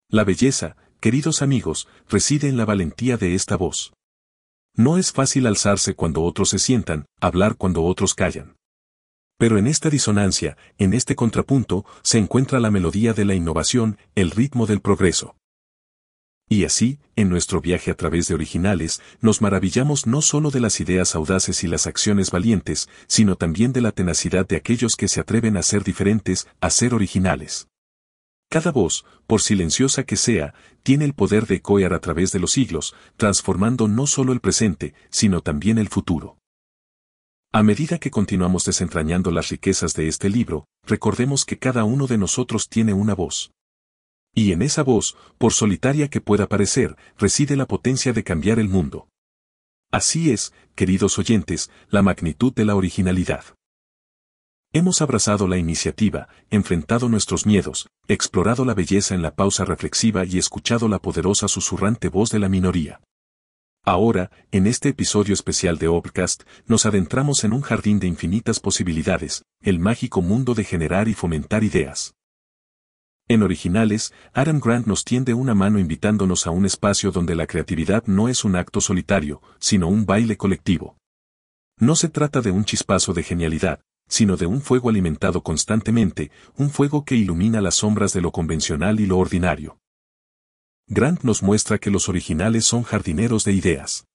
La 0.09 0.25
belleza, 0.25 0.77
queridos 1.01 1.43
amigos, 1.43 1.89
reside 2.09 2.49
en 2.49 2.57
la 2.57 2.65
valentía 2.65 3.19
de 3.19 3.35
esta 3.35 3.57
voz. 3.57 3.93
No 4.75 4.97
es 4.97 5.13
fácil 5.13 5.47
alzarse 5.47 5.95
cuando 5.95 6.23
otros 6.23 6.49
se 6.49 6.59
sientan, 6.59 7.07
hablar 7.21 7.57
cuando 7.57 7.83
otros 7.83 8.15
callan. 8.15 8.57
Pero 9.39 9.59
en 9.59 9.67
esta 9.67 9.91
disonancia, 9.91 10.57
en 10.79 10.95
este 10.95 11.15
contrapunto, 11.15 11.85
se 12.03 12.19
encuentra 12.19 12.59
la 12.59 12.71
melodía 12.71 13.13
de 13.13 13.25
la 13.25 13.35
innovación, 13.35 13.99
el 14.15 14.31
ritmo 14.31 14.67
del 14.67 14.81
progreso. 14.81 15.37
Y 16.49 16.65
así, 16.65 17.01
en 17.17 17.29
nuestro 17.29 17.61
viaje 17.61 17.91
a 17.91 17.97
través 17.97 18.29
de 18.29 18.35
originales, 18.35 19.03
nos 19.21 19.43
maravillamos 19.43 20.07
no 20.07 20.23
solo 20.23 20.51
de 20.51 20.61
las 20.61 20.81
ideas 20.81 21.17
audaces 21.17 21.65
y 21.65 21.67
las 21.67 21.89
acciones 21.89 22.31
valientes, 22.31 22.89
sino 23.09 23.35
también 23.35 23.73
de 23.73 23.81
la 23.81 23.91
tenacidad 23.91 24.47
de 24.47 24.57
aquellos 24.57 24.95
que 24.95 25.09
se 25.09 25.21
atreven 25.21 25.57
a 25.57 25.63
ser 25.63 25.83
diferentes, 25.83 26.47
a 26.61 26.71
ser 26.71 26.95
originales. 26.95 27.69
Cada 28.49 28.71
voz, 28.71 29.05
por 29.27 29.43
silenciosa 29.43 30.05
que 30.05 30.17
sea, 30.17 30.55
tiene 30.85 31.05
el 31.05 31.15
poder 31.15 31.47
de 31.49 31.57
ecoar 31.57 31.93
a 31.93 31.99
través 31.99 32.31
de 32.31 32.39
los 32.39 32.53
siglos, 32.53 32.95
transformando 33.17 33.89
no 33.89 34.07
solo 34.07 34.33
el 34.33 34.41
presente, 34.41 34.95
sino 35.11 35.41
también 35.41 35.79
el 35.79 35.89
futuro. 35.89 36.39
A 37.57 37.63
medida 37.63 37.97
que 37.97 38.11
continuamos 38.11 38.67
desentrañando 38.67 39.31
las 39.31 39.49
riquezas 39.49 39.95
de 39.95 40.09
este 40.09 40.29
libro, 40.29 40.67
recordemos 40.83 41.47
que 41.47 41.59
cada 41.59 41.85
uno 41.85 42.07
de 42.07 42.19
nosotros 42.19 42.69
tiene 42.69 42.93
una 42.93 43.15
voz. 43.15 43.51
Y 44.35 44.53
en 44.53 44.61
esa 44.61 44.83
voz, 44.83 45.17
por 45.39 45.55
solitaria 45.55 46.09
que 46.09 46.21
pueda 46.21 46.49
parecer, 46.49 46.99
reside 47.17 47.57
la 47.57 47.65
potencia 47.65 48.13
de 48.13 48.25
cambiar 48.25 48.59
el 48.59 48.69
mundo. 48.69 49.09
Así 49.91 50.33
es, 50.33 50.53
queridos 50.75 51.19
oyentes, 51.19 51.71
la 51.89 52.03
magnitud 52.03 52.53
de 52.53 52.67
la 52.67 52.75
originalidad. 52.75 53.43
Hemos 54.75 55.01
abrazado 55.01 55.49
la 55.49 55.57
iniciativa, 55.57 56.29
enfrentado 56.51 57.09
nuestros 57.09 57.47
miedos, 57.47 57.89
explorado 58.07 58.67
la 58.67 58.75
belleza 58.75 59.15
en 59.15 59.23
la 59.23 59.35
pausa 59.35 59.65
reflexiva 59.65 60.27
y 60.27 60.37
escuchado 60.37 60.89
la 60.89 60.99
poderosa 60.99 61.49
susurrante 61.49 62.11
voz 62.11 62.29
de 62.29 62.39
la 62.39 62.51
minoría. 62.51 63.01
Ahora, 63.89 64.33
en 64.51 64.67
este 64.67 64.89
episodio 64.89 65.33
especial 65.33 65.79
de 65.79 65.87
Obcast, 65.87 66.43
nos 66.67 66.87
adentramos 66.87 67.45
en 67.45 67.53
un 67.53 67.61
jardín 67.61 68.01
de 68.01 68.09
infinitas 68.09 68.59
posibilidades, 68.59 69.45
el 69.61 69.79
mágico 69.79 70.23
mundo 70.23 70.55
de 70.55 70.65
generar 70.65 71.07
y 71.07 71.15
fomentar 71.15 71.63
ideas. 71.63 72.17
En 73.29 73.45
originales, 73.45 74.13
Adam 74.33 74.59
Grant 74.59 74.89
nos 74.89 75.05
tiende 75.05 75.35
una 75.35 75.55
mano 75.55 75.79
invitándonos 75.79 76.49
a 76.49 76.51
un 76.51 76.67
espacio 76.67 77.13
donde 77.13 77.37
la 77.37 77.47
creatividad 77.47 78.03
no 78.07 78.29
es 78.29 78.45
un 78.45 78.57
acto 78.57 78.81
solitario, 78.81 79.41
sino 79.61 79.87
un 79.87 80.05
baile 80.05 80.37
colectivo. 80.37 80.97
No 81.79 81.95
se 81.95 82.09
trata 82.09 82.41
de 82.41 82.51
un 82.51 82.65
chispazo 82.65 83.15
de 83.15 83.23
genialidad, 83.23 83.83
sino 84.09 84.37
de 84.37 84.47
un 84.47 84.63
fuego 84.63 84.91
alimentado 84.91 85.45
constantemente, 85.45 86.33
un 86.57 86.71
fuego 86.71 87.05
que 87.05 87.15
ilumina 87.15 87.61
las 87.61 87.77
sombras 87.77 88.13
de 88.13 88.21
lo 88.21 88.33
convencional 88.33 88.99
y 88.99 89.07
lo 89.07 89.17
ordinario. 89.17 89.79
Grant 90.89 91.25
nos 91.25 91.43
muestra 91.43 91.79
que 91.79 91.91
los 91.91 92.09
originales 92.09 92.65
son 92.65 92.85
jardineros 92.85 93.45
de 93.45 93.53
ideas. 93.53 94.07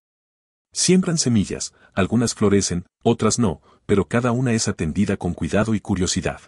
Siembran 0.71 1.17
semillas, 1.17 1.73
algunas 1.93 2.33
florecen, 2.33 2.85
otras 3.03 3.39
no, 3.39 3.61
pero 3.85 4.07
cada 4.07 4.31
una 4.31 4.53
es 4.53 4.69
atendida 4.69 5.17
con 5.17 5.33
cuidado 5.33 5.75
y 5.75 5.81
curiosidad. 5.81 6.39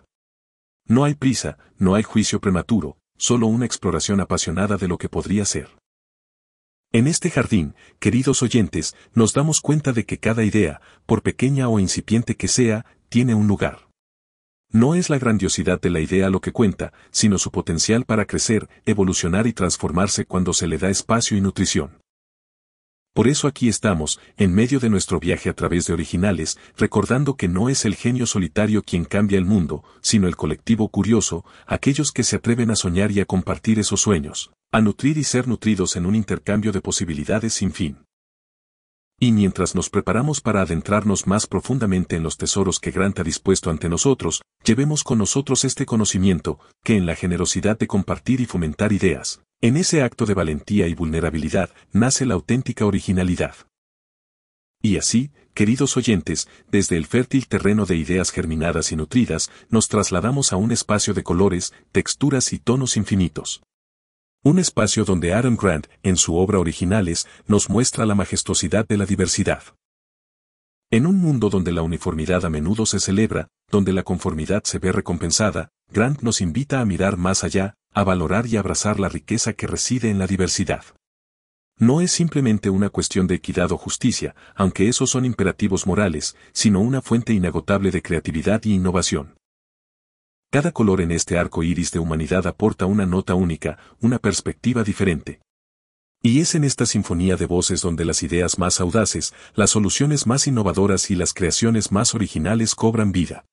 No 0.86 1.03
hay 1.03 1.15
prisa, 1.15 1.58
no 1.77 1.96
hay 1.96 2.03
juicio 2.03 2.39
prematuro, 2.39 2.98
solo 3.18 3.48
una 3.48 3.65
exploración 3.65 4.22
apasionada 4.22 4.77
de 4.77 4.88
lo 4.88 4.98
que 4.98 5.10
podría 5.10 5.44
ser. 5.44 5.70
En 6.94 7.08
este 7.08 7.30
jardín, 7.30 7.75
queridos 8.00 8.44
oyentes, 8.44 8.96
nos 9.13 9.34
damos 9.34 9.60
cuenta 9.60 9.92
de 9.92 10.06
que 10.06 10.20
cada 10.20 10.46
idea, 10.46 10.80
por 11.06 11.22
pequeña 11.22 11.68
o 11.68 11.80
incipiente 11.80 12.38
que 12.38 12.48
sea, 12.48 12.86
tiene 13.10 13.36
un 13.36 13.48
lugar. 13.48 13.82
No 14.75 14.96
es 14.96 15.12
la 15.12 15.20
grandiosidad 15.20 15.80
de 15.80 15.92
la 15.92 16.00
idea 16.00 16.32
lo 16.32 16.42
que 16.42 16.51
cuenta, 16.51 16.94
sino 17.12 17.38
su 17.38 17.51
potencial 17.51 18.06
para 18.06 18.25
crecer, 18.25 18.68
evolucionar 18.88 19.46
y 19.46 19.53
transformarse 19.53 20.25
cuando 20.25 20.51
se 20.51 20.65
le 20.65 20.80
da 20.80 20.89
espacio 20.89 21.38
y 21.38 21.42
nutrición. 21.42 22.01
Por 23.13 23.27
eso 23.27 23.48
aquí 23.48 23.70
estamos, 23.70 24.20
en 24.36 24.51
medio 24.56 24.80
de 24.80 24.89
nuestro 24.89 25.20
viaje 25.20 25.48
a 25.48 25.53
través 25.53 25.86
de 25.86 25.94
originales, 25.94 26.58
recordando 26.75 27.36
que 27.36 27.48
no 27.48 27.70
es 27.70 27.86
el 27.86 27.94
genio 27.94 28.25
solitario 28.25 28.82
quien 28.82 29.06
cambia 29.06 29.38
el 29.38 29.46
mundo, 29.46 29.84
sino 30.01 30.27
el 30.27 30.36
colectivo 30.36 30.88
curioso, 30.88 31.46
aquellos 31.68 32.12
que 32.12 32.24
se 32.24 32.38
atreven 32.38 32.72
a 32.72 32.75
soñar 32.75 33.12
y 33.12 33.20
a 33.20 33.25
compartir 33.25 33.77
esos 33.77 34.01
sueños, 34.01 34.53
a 34.72 34.82
nutrir 34.82 35.20
y 35.20 35.24
ser 35.24 35.48
nutridos 35.48 35.96
en 35.98 36.08
un 36.08 36.15
intercambio 36.15 36.72
de 36.72 36.82
posibilidades 36.82 37.53
sin 37.53 37.72
fin. 37.72 38.00
Y 39.24 39.32
mientras 39.32 39.74
nos 39.74 39.89
preparamos 39.89 40.42
para 40.42 40.63
adentrarnos 40.63 41.27
más 41.27 41.48
profundamente 41.48 42.18
en 42.18 42.24
los 42.24 42.36
tesoros 42.36 42.82
que 42.82 42.92
Grant 42.92 43.20
ha 43.20 43.24
dispuesto 43.24 43.70
ante 43.70 43.88
nosotros, 43.88 44.42
llevemos 44.65 45.06
con 45.06 45.18
nosotros 45.18 45.63
este 45.63 45.86
conocimiento, 45.86 46.60
que 46.84 46.98
en 46.98 47.06
la 47.06 47.15
generosidad 47.15 47.80
de 47.80 47.88
compartir 47.88 48.42
y 48.42 48.46
fomentar 48.46 48.92
ideas, 48.92 49.42
en 49.62 49.77
ese 49.77 50.01
acto 50.01 50.25
de 50.25 50.34
valentía 50.34 50.89
y 50.89 50.94
vulnerabilidad, 50.94 51.70
nace 51.94 52.25
la 52.25 52.34
auténtica 52.34 52.86
originalidad. 52.86 53.56
Y 54.82 54.98
así, 54.98 55.32
queridos 55.53 55.96
oyentes, 55.96 56.50
desde 56.70 56.98
el 56.98 57.06
fértil 57.06 57.48
terreno 57.48 57.86
de 57.86 57.96
ideas 57.96 58.30
germinadas 58.30 58.92
y 58.92 58.98
nutridas, 58.98 59.50
nos 59.70 59.88
trasladamos 59.88 60.51
a 60.51 60.58
un 60.58 60.74
espacio 60.74 61.13
de 61.13 61.24
colores, 61.24 61.74
texturas 61.94 62.51
y 62.51 62.60
tonos 62.60 62.98
infinitos. 62.98 63.63
Un 64.45 64.59
espacio 64.59 65.05
donde 65.05 65.33
Aaron 65.33 65.55
Grant, 65.55 65.88
en 66.03 66.17
su 66.17 66.35
obra 66.35 66.59
Originales, 66.59 67.27
nos 67.47 67.69
muestra 67.69 68.05
la 68.05 68.13
majestuosidad 68.13 68.85
de 68.85 68.97
la 68.97 69.05
diversidad. 69.05 69.63
En 70.91 71.07
un 71.07 71.15
mundo 71.15 71.50
donde 71.50 71.71
la 71.71 71.81
uniformidad 71.81 72.43
a 72.43 72.50
menudo 72.50 72.85
se 72.85 73.00
celebra, 73.00 73.47
donde 73.71 73.93
la 73.93 74.03
conformidad 74.03 74.63
se 74.65 74.79
ve 74.79 74.91
recompensada, 74.91 75.69
Grant 75.89 76.23
nos 76.23 76.41
invita 76.41 76.81
a 76.81 76.85
mirar 76.85 77.15
más 77.15 77.45
allá, 77.45 77.75
a 77.93 78.03
valorar 78.03 78.45
y 78.45 78.57
abrazar 78.57 79.00
la 79.00 79.07
riqueza 79.07 79.53
que 79.53 79.65
reside 79.65 80.09
en 80.09 80.19
la 80.19 80.27
diversidad. 80.27 80.83
No 81.79 82.01
es 82.01 82.12
simplemente 82.12 82.69
una 82.69 82.89
cuestión 82.89 83.27
de 83.27 83.35
equidad 83.35 83.71
o 83.71 83.77
justicia, 83.77 84.35
aunque 84.55 84.89
esos 84.89 85.09
son 85.09 85.23
imperativos 85.23 85.88
morales, 85.88 86.35
sino 86.51 86.81
una 86.81 87.01
fuente 87.01 87.31
inagotable 87.31 87.91
de 87.91 88.01
creatividad 88.01 88.62
y 88.65 88.73
innovación. 88.73 89.35
Cada 90.53 90.72
color 90.72 91.01
en 91.01 91.12
este 91.12 91.39
arco 91.39 91.63
iris 91.63 91.89
de 91.89 91.98
humanidad 91.98 92.45
aporta 92.45 92.86
una 92.86 93.07
nota 93.07 93.33
única, 93.33 93.79
una 94.00 94.19
perspectiva 94.19 94.83
diferente. 94.83 95.41
Y 96.22 96.41
es 96.41 96.53
en 96.53 96.63
esta 96.63 96.86
sinfonía 96.86 97.38
de 97.38 97.48
voces 97.48 97.81
donde 97.81 98.05
las 98.05 98.22
ideas 98.22 98.60
más 98.60 98.79
audaces, 98.79 99.33
las 99.55 99.72
soluciones 99.72 100.27
más 100.27 100.45
innovadoras 100.45 101.10
y 101.10 101.15
las 101.15 101.33
creaciones 101.33 101.91
más 101.91 102.13
originales 102.13 102.75
cobran 102.75 103.12
vida. 103.12 103.45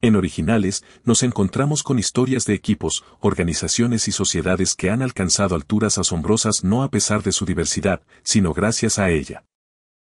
En 0.00 0.16
originales, 0.16 0.82
nos 1.04 1.22
encontramos 1.22 1.84
con 1.84 2.00
historias 2.00 2.44
de 2.44 2.54
equipos, 2.54 3.04
organizaciones 3.20 4.08
y 4.08 4.10
sociedades 4.10 4.74
que 4.74 4.90
han 4.90 5.00
alcanzado 5.00 5.54
alturas 5.54 5.96
asombrosas 5.96 6.64
no 6.64 6.82
a 6.82 6.90
pesar 6.90 7.22
de 7.22 7.30
su 7.30 7.46
diversidad, 7.46 8.02
sino 8.24 8.52
gracias 8.52 8.98
a 8.98 9.10
ella. 9.10 9.44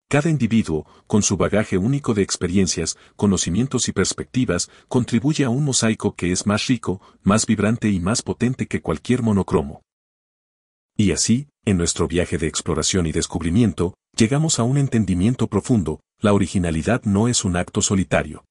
Cada 0.09 0.31
individuo, 0.31 0.87
con 1.09 1.23
su 1.23 1.37
bagaje 1.37 1.79
único 1.79 2.15
de 2.15 2.23
experiencias, 2.23 2.97
conocimientos 3.17 3.89
y 3.89 3.93
perspectivas, 3.93 4.71
contribuye 4.87 5.45
a 5.45 5.51
un 5.51 5.65
mosaico 5.65 6.15
que 6.15 6.31
es 6.31 6.47
más 6.47 6.69
rico, 6.69 7.01
más 7.23 7.45
vibrante 7.45 7.91
y 7.91 7.99
más 7.99 8.23
potente 8.23 8.69
que 8.69 8.81
cualquier 8.81 9.23
monocromo. 9.23 9.83
Y 10.97 11.11
así, 11.11 11.49
en 11.65 11.77
nuestro 11.77 12.07
viaje 12.07 12.39
de 12.39 12.47
exploración 12.47 13.07
y 13.07 13.13
descubrimiento, 13.13 13.95
llegamos 14.17 14.61
a 14.61 14.63
un 14.63 14.79
entendimiento 14.79 15.49
profundo, 15.49 16.01
la 16.21 16.33
originalidad 16.33 17.03
no 17.03 17.27
es 17.27 17.45
un 17.45 17.57
acto 17.57 17.83
solitario. 17.83 18.45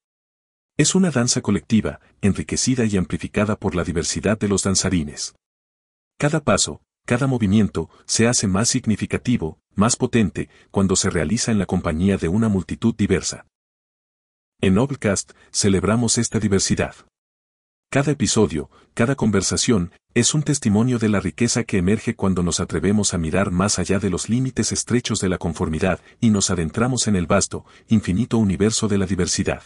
Es 0.76 0.94
una 0.94 1.10
danza 1.10 1.40
colectiva, 1.40 2.00
enriquecida 2.20 2.84
y 2.84 2.98
amplificada 2.98 3.56
por 3.56 3.74
la 3.74 3.82
diversidad 3.82 4.38
de 4.38 4.48
los 4.48 4.62
danzarines. 4.62 5.34
Cada 6.18 6.40
paso, 6.40 6.82
cada 7.06 7.26
movimiento, 7.26 7.88
se 8.04 8.26
hace 8.26 8.48
más 8.48 8.68
significativo, 8.68 9.58
más 9.74 9.96
potente, 9.96 10.50
cuando 10.70 10.96
se 10.96 11.08
realiza 11.08 11.52
en 11.52 11.58
la 11.58 11.64
compañía 11.64 12.18
de 12.18 12.28
una 12.28 12.48
multitud 12.48 12.94
diversa. 12.94 13.46
En 14.60 14.74
Noblecast 14.74 15.32
celebramos 15.52 16.18
esta 16.18 16.40
diversidad. 16.40 16.94
Cada 17.90 18.10
episodio, 18.10 18.68
cada 18.94 19.14
conversación, 19.14 19.92
es 20.14 20.34
un 20.34 20.42
testimonio 20.42 20.98
de 20.98 21.08
la 21.08 21.20
riqueza 21.20 21.62
que 21.62 21.78
emerge 21.78 22.16
cuando 22.16 22.42
nos 22.42 22.58
atrevemos 22.58 23.14
a 23.14 23.18
mirar 23.18 23.52
más 23.52 23.78
allá 23.78 24.00
de 24.00 24.10
los 24.10 24.28
límites 24.28 24.72
estrechos 24.72 25.20
de 25.20 25.28
la 25.28 25.38
conformidad 25.38 26.00
y 26.20 26.30
nos 26.30 26.50
adentramos 26.50 27.06
en 27.06 27.14
el 27.14 27.26
vasto, 27.26 27.64
infinito 27.86 28.38
universo 28.38 28.88
de 28.88 28.98
la 28.98 29.06
diversidad. 29.06 29.62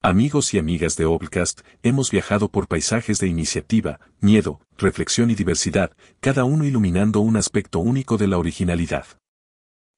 Amigos 0.00 0.54
y 0.54 0.60
amigas 0.60 0.96
de 0.96 1.06
Obcast, 1.06 1.62
hemos 1.82 2.12
viajado 2.12 2.52
por 2.52 2.68
paisajes 2.68 3.18
de 3.18 3.26
iniciativa, 3.26 3.98
miedo, 4.20 4.60
reflexión 4.76 5.28
y 5.28 5.34
diversidad, 5.34 5.90
cada 6.20 6.44
uno 6.44 6.64
iluminando 6.64 7.18
un 7.18 7.36
aspecto 7.36 7.80
único 7.80 8.16
de 8.16 8.28
la 8.28 8.38
originalidad. 8.38 9.06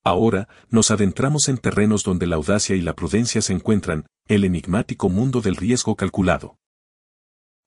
Ahora, 0.02 0.48
nos 0.70 0.90
adentramos 0.90 1.50
en 1.50 1.58
terrenos 1.58 2.02
donde 2.02 2.26
la 2.26 2.36
audacia 2.36 2.76
y 2.76 2.80
la 2.80 2.94
prudencia 2.94 3.42
se 3.42 3.52
encuentran, 3.52 4.06
el 4.26 4.44
enigmático 4.44 5.10
mundo 5.10 5.42
del 5.42 5.56
riesgo 5.56 5.96
calculado. 5.96 6.56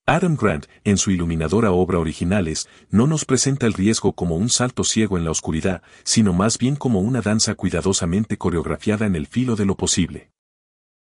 Adam 0.08 0.36
Grant, 0.36 0.66
en 0.84 0.98
su 0.98 1.12
iluminadora 1.12 1.72
obra 1.72 2.00
Originales, 2.00 2.68
no 2.90 3.06
nos 3.06 3.26
presenta 3.26 3.68
el 3.68 3.74
riesgo 3.74 4.14
como 4.14 4.38
un 4.38 4.50
salto 4.50 4.84
ciego 4.84 5.20
en 5.20 5.26
la 5.26 5.32
oscuridad, 5.32 5.84
sino 6.04 6.34
más 6.34 6.58
bien 6.58 6.78
como 6.78 7.00
una 7.00 7.22
danza 7.22 7.54
cuidadosamente 7.54 8.38
coreografiada 8.38 9.06
en 9.06 9.16
el 9.16 9.28
filo 9.28 9.56
de 9.56 9.66
lo 9.66 9.78
posible. 9.78 10.33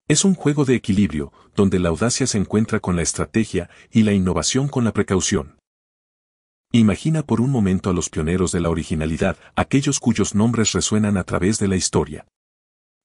Es 0.09 0.25
un 0.25 0.33
juego 0.33 0.65
de 0.65 0.73
equilibrio, 0.73 1.31
donde 1.55 1.77
la 1.77 1.89
audacia 1.89 2.25
se 2.25 2.39
encuentra 2.39 2.79
con 2.79 2.95
la 2.95 3.03
estrategia 3.03 3.69
y 3.91 4.01
la 4.01 4.11
innovación 4.11 4.67
con 4.67 4.83
la 4.83 4.91
precaución. 4.91 5.59
Imagina 6.71 7.21
por 7.21 7.41
un 7.41 7.51
momento 7.51 7.91
a 7.91 7.93
los 7.93 8.09
pioneros 8.09 8.51
de 8.51 8.59
la 8.59 8.71
originalidad, 8.71 9.37
aquellos 9.55 9.99
cuyos 9.99 10.33
nombres 10.33 10.71
resuenan 10.71 11.15
a 11.15 11.25
través 11.25 11.59
de 11.59 11.67
la 11.67 11.75
historia. 11.75 12.25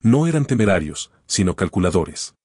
No 0.01 0.27
eran 0.27 0.47
temerarios, 0.47 1.13
sino 1.27 1.57
calculadores. 1.57 2.37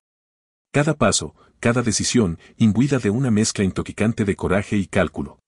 Cada 0.73 0.93
paso, 0.93 1.35
cada 1.61 1.81
decisión, 1.81 2.37
imbuida 2.57 2.99
de 2.99 3.11
una 3.11 3.31
mezcla 3.31 3.63
intoxicante 3.63 4.25
de 4.25 4.35
coraje 4.35 4.75
y 4.75 4.87
cálculo. 4.87 5.39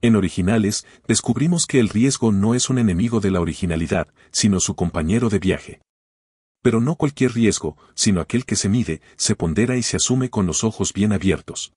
En 0.00 0.14
originales, 0.14 0.86
descubrimos 1.08 1.66
que 1.66 1.80
el 1.80 1.88
riesgo 1.88 2.30
no 2.30 2.54
es 2.54 2.70
un 2.70 2.78
enemigo 2.78 3.18
de 3.18 3.32
la 3.32 3.40
originalidad, 3.40 4.06
sino 4.30 4.60
su 4.60 4.76
compañero 4.76 5.28
de 5.28 5.40
viaje. 5.40 5.80
Pero 6.66 6.80
no 6.80 6.96
cualquier 6.96 7.32
riesgo, 7.32 7.76
sino 7.94 8.20
aquel 8.20 8.44
que 8.44 8.56
se 8.56 8.68
mide, 8.68 9.00
se 9.14 9.36
pondera 9.36 9.76
y 9.76 9.84
se 9.84 9.98
asume 9.98 10.30
con 10.30 10.46
los 10.46 10.64
ojos 10.64 10.92
bien 10.92 11.12
abiertos. 11.12 11.72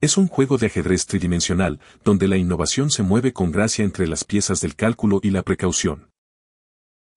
Es 0.00 0.16
un 0.16 0.26
juego 0.26 0.58
de 0.58 0.66
ajedrez 0.66 1.06
tridimensional, 1.06 1.78
donde 2.02 2.26
la 2.26 2.36
innovación 2.36 2.90
se 2.90 3.04
mueve 3.04 3.32
con 3.32 3.52
gracia 3.52 3.84
entre 3.84 4.08
las 4.08 4.24
piezas 4.24 4.60
del 4.62 4.74
cálculo 4.74 5.20
y 5.22 5.30
la 5.30 5.44
precaución. 5.44 6.10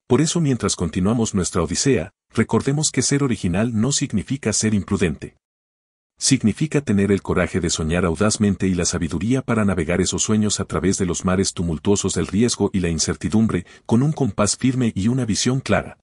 Por 0.06 0.22
eso 0.22 0.40
mientras 0.40 0.76
continuamos 0.76 1.34
nuestra 1.34 1.64
odisea, 1.64 2.12
recordemos 2.30 2.92
que 2.92 3.02
ser 3.02 3.24
original 3.24 3.72
no 3.74 3.92
significa 3.92 4.54
ser 4.54 4.76
imprudente. 4.76 5.36
Significa 6.20 6.82
tener 6.82 7.12
el 7.12 7.24
coraje 7.24 7.60
de 7.60 7.72
soñar 7.72 8.06
audazmente 8.06 8.68
y 8.68 8.76
la 8.76 8.86
sabiduría 8.86 9.42
para 9.42 9.66
navegar 9.66 10.00
esos 10.00 10.22
sueños 10.22 10.60
a 10.60 10.66
través 10.66 11.00
de 11.00 11.08
los 11.08 11.26
mares 11.26 11.54
tumultuosos 11.54 12.14
del 12.14 12.28
riesgo 12.28 12.70
y 12.72 12.82
la 12.82 12.90
incertidumbre, 12.90 13.66
con 13.88 14.04
un 14.04 14.12
compás 14.12 14.58
firme 14.58 14.92
y 14.94 15.08
una 15.08 15.26
visión 15.26 15.60
clara. 15.60 15.98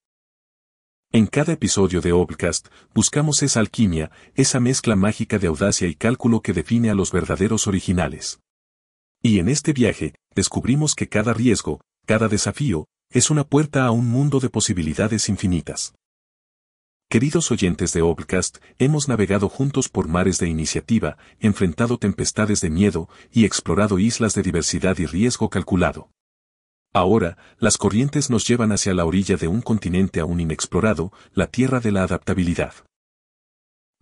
En 1.13 1.27
cada 1.27 1.55
episodio 1.55 2.01
de 2.01 2.13
Obcast, 2.13 2.69
buscamos 2.95 3.43
esa 3.43 3.59
alquimia, 3.59 4.13
esa 4.37 4.61
mezcla 4.61 4.95
mágica 4.95 5.41
de 5.41 5.49
audacia 5.49 5.89
y 5.89 5.97
cálculo 5.97 6.41
que 6.41 6.53
define 6.53 6.89
a 6.89 6.95
los 6.95 7.11
verdaderos 7.11 7.67
originales. 7.67 8.39
Y 9.21 9.41
en 9.41 9.49
este 9.49 9.73
viaje, 9.73 10.15
descubrimos 10.37 10.95
que 10.95 11.09
cada 11.09 11.35
riesgo, 11.35 11.81
cada 12.07 12.29
desafío, 12.29 12.87
es 13.11 13.29
una 13.29 13.43
puerta 13.43 13.87
a 13.87 13.91
un 13.91 14.07
mundo 14.09 14.39
de 14.39 14.51
posibilidades 14.51 15.29
infinitas. 15.29 15.95
Queridos 17.09 17.51
oyentes 17.51 17.93
de 17.93 18.03
Obcast, 18.03 18.59
hemos 18.79 19.09
navegado 19.09 19.49
juntos 19.49 19.89
por 19.89 20.07
mares 20.07 20.39
de 20.39 20.49
iniciativa, 20.49 21.19
enfrentado 21.41 21.99
tempestades 21.99 22.61
de 22.61 22.71
miedo 22.71 23.09
y 23.33 23.47
explorado 23.47 23.99
islas 23.99 24.35
de 24.35 24.43
diversidad 24.43 24.97
y 24.99 25.07
riesgo 25.07 25.51
calculado. 25.51 26.09
Ahora, 26.93 27.39
las 27.59 27.79
corrientes 27.79 28.31
nos 28.31 28.47
llevan 28.49 28.73
hacia 28.73 28.95
la 28.95 29.05
orilla 29.05 29.37
de 29.37 29.47
un 29.47 29.63
continente 29.63 30.19
aún 30.19 30.41
inexplorado, 30.41 31.13
la 31.33 31.47
tierra 31.47 31.79
de 31.79 31.93
la 31.93 32.03
adaptabilidad. 32.03 32.75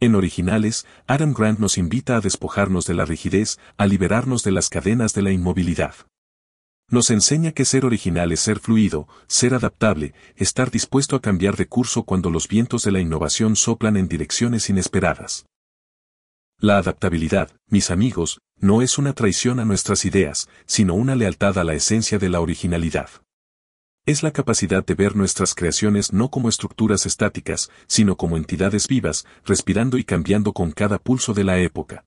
En 0.00 0.14
originales, 0.14 0.86
Adam 1.06 1.34
Grant 1.34 1.58
nos 1.58 1.76
invita 1.76 2.16
a 2.16 2.20
despojarnos 2.20 2.86
de 2.86 2.94
la 2.94 3.04
rigidez, 3.04 3.58
a 3.76 3.86
liberarnos 3.86 4.44
de 4.44 4.52
las 4.52 4.70
cadenas 4.70 5.12
de 5.12 5.22
la 5.22 5.32
inmovilidad. 5.32 5.94
Nos 6.88 7.10
enseña 7.10 7.52
que 7.52 7.66
ser 7.66 7.84
original 7.84 8.32
es 8.32 8.40
ser 8.40 8.60
fluido, 8.60 9.08
ser 9.26 9.54
adaptable, 9.54 10.14
estar 10.36 10.70
dispuesto 10.70 11.16
a 11.16 11.20
cambiar 11.20 11.56
de 11.56 11.66
curso 11.66 12.04
cuando 12.04 12.30
los 12.30 12.48
vientos 12.48 12.84
de 12.84 12.92
la 12.92 13.00
innovación 13.00 13.56
soplan 13.56 13.98
en 13.98 14.08
direcciones 14.08 14.70
inesperadas. 14.70 15.47
La 16.60 16.78
adaptabilidad, 16.78 17.52
mis 17.68 17.88
amigos, 17.88 18.40
no 18.58 18.82
es 18.82 18.98
una 18.98 19.12
traición 19.12 19.60
a 19.60 19.64
nuestras 19.64 20.04
ideas, 20.04 20.48
sino 20.66 20.94
una 20.94 21.14
lealtad 21.14 21.56
a 21.56 21.62
la 21.62 21.74
esencia 21.74 22.18
de 22.18 22.28
la 22.28 22.40
originalidad. 22.40 23.10
Es 24.06 24.24
la 24.24 24.32
capacidad 24.32 24.84
de 24.84 24.94
ver 24.94 25.14
nuestras 25.14 25.54
creaciones 25.54 26.12
no 26.12 26.32
como 26.32 26.48
estructuras 26.48 27.06
estáticas, 27.06 27.70
sino 27.86 28.16
como 28.16 28.36
entidades 28.36 28.88
vivas, 28.88 29.24
respirando 29.44 29.98
y 29.98 30.04
cambiando 30.04 30.52
con 30.52 30.72
cada 30.72 30.98
pulso 30.98 31.32
de 31.32 31.44
la 31.44 31.60
época. 31.60 32.04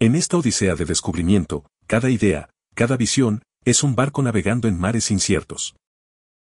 En 0.00 0.16
esta 0.16 0.36
odisea 0.36 0.74
de 0.74 0.86
descubrimiento, 0.86 1.70
cada 1.86 2.10
idea, 2.10 2.50
cada 2.74 2.96
visión, 2.96 3.42
es 3.64 3.84
un 3.84 3.94
barco 3.94 4.20
navegando 4.20 4.66
en 4.66 4.76
mares 4.76 5.12
inciertos. 5.12 5.76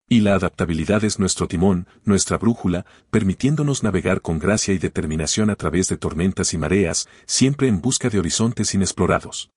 Y 0.09 0.21
la 0.21 0.35
adaptabilidad 0.35 1.03
es 1.03 1.19
nuestro 1.19 1.49
timón, 1.49 1.85
nuestra 2.05 2.37
brújula, 2.37 2.85
permitiéndonos 3.11 3.83
navegar 3.83 4.21
con 4.21 4.39
gracia 4.39 4.73
y 4.73 4.77
determinación 4.77 5.49
a 5.49 5.57
través 5.57 5.89
de 5.89 5.97
tormentas 5.97 6.53
y 6.53 6.57
mareas, 6.57 7.09
siempre 7.25 7.67
en 7.67 7.81
busca 7.81 8.09
de 8.09 8.19
horizontes 8.19 8.73
inexplorados. 8.73 9.51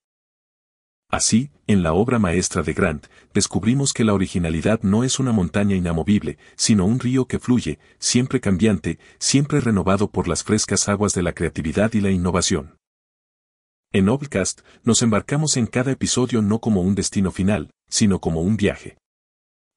Así, 1.09 1.51
en 1.67 1.83
la 1.83 1.93
obra 1.93 2.19
maestra 2.19 2.63
de 2.63 2.73
Grant, 2.73 3.07
descubrimos 3.33 3.93
que 3.93 4.03
la 4.03 4.13
originalidad 4.13 4.81
no 4.81 5.05
es 5.05 5.19
una 5.19 5.31
montaña 5.31 5.75
inamovible, 5.77 6.37
sino 6.55 6.85
un 6.85 6.99
río 6.99 7.27
que 7.27 7.39
fluye, 7.39 7.79
siempre 7.99 8.41
cambiante, 8.41 8.99
siempre 9.19 9.61
renovado 9.61 10.11
por 10.11 10.27
las 10.27 10.43
frescas 10.43 10.89
aguas 10.89 11.13
de 11.13 11.23
la 11.23 11.33
creatividad 11.33 11.93
y 11.93 12.01
la 12.01 12.11
innovación. 12.11 12.75
En 13.93 14.05
Noblecast, 14.05 14.61
nos 14.83 15.01
embarcamos 15.01 15.55
en 15.55 15.67
cada 15.67 15.91
episodio 15.91 16.41
no 16.41 16.59
como 16.59 16.81
un 16.81 16.95
destino 16.95 17.31
final, 17.31 17.71
sino 17.89 18.19
como 18.19 18.41
un 18.41 18.55
viaje. 18.55 19.00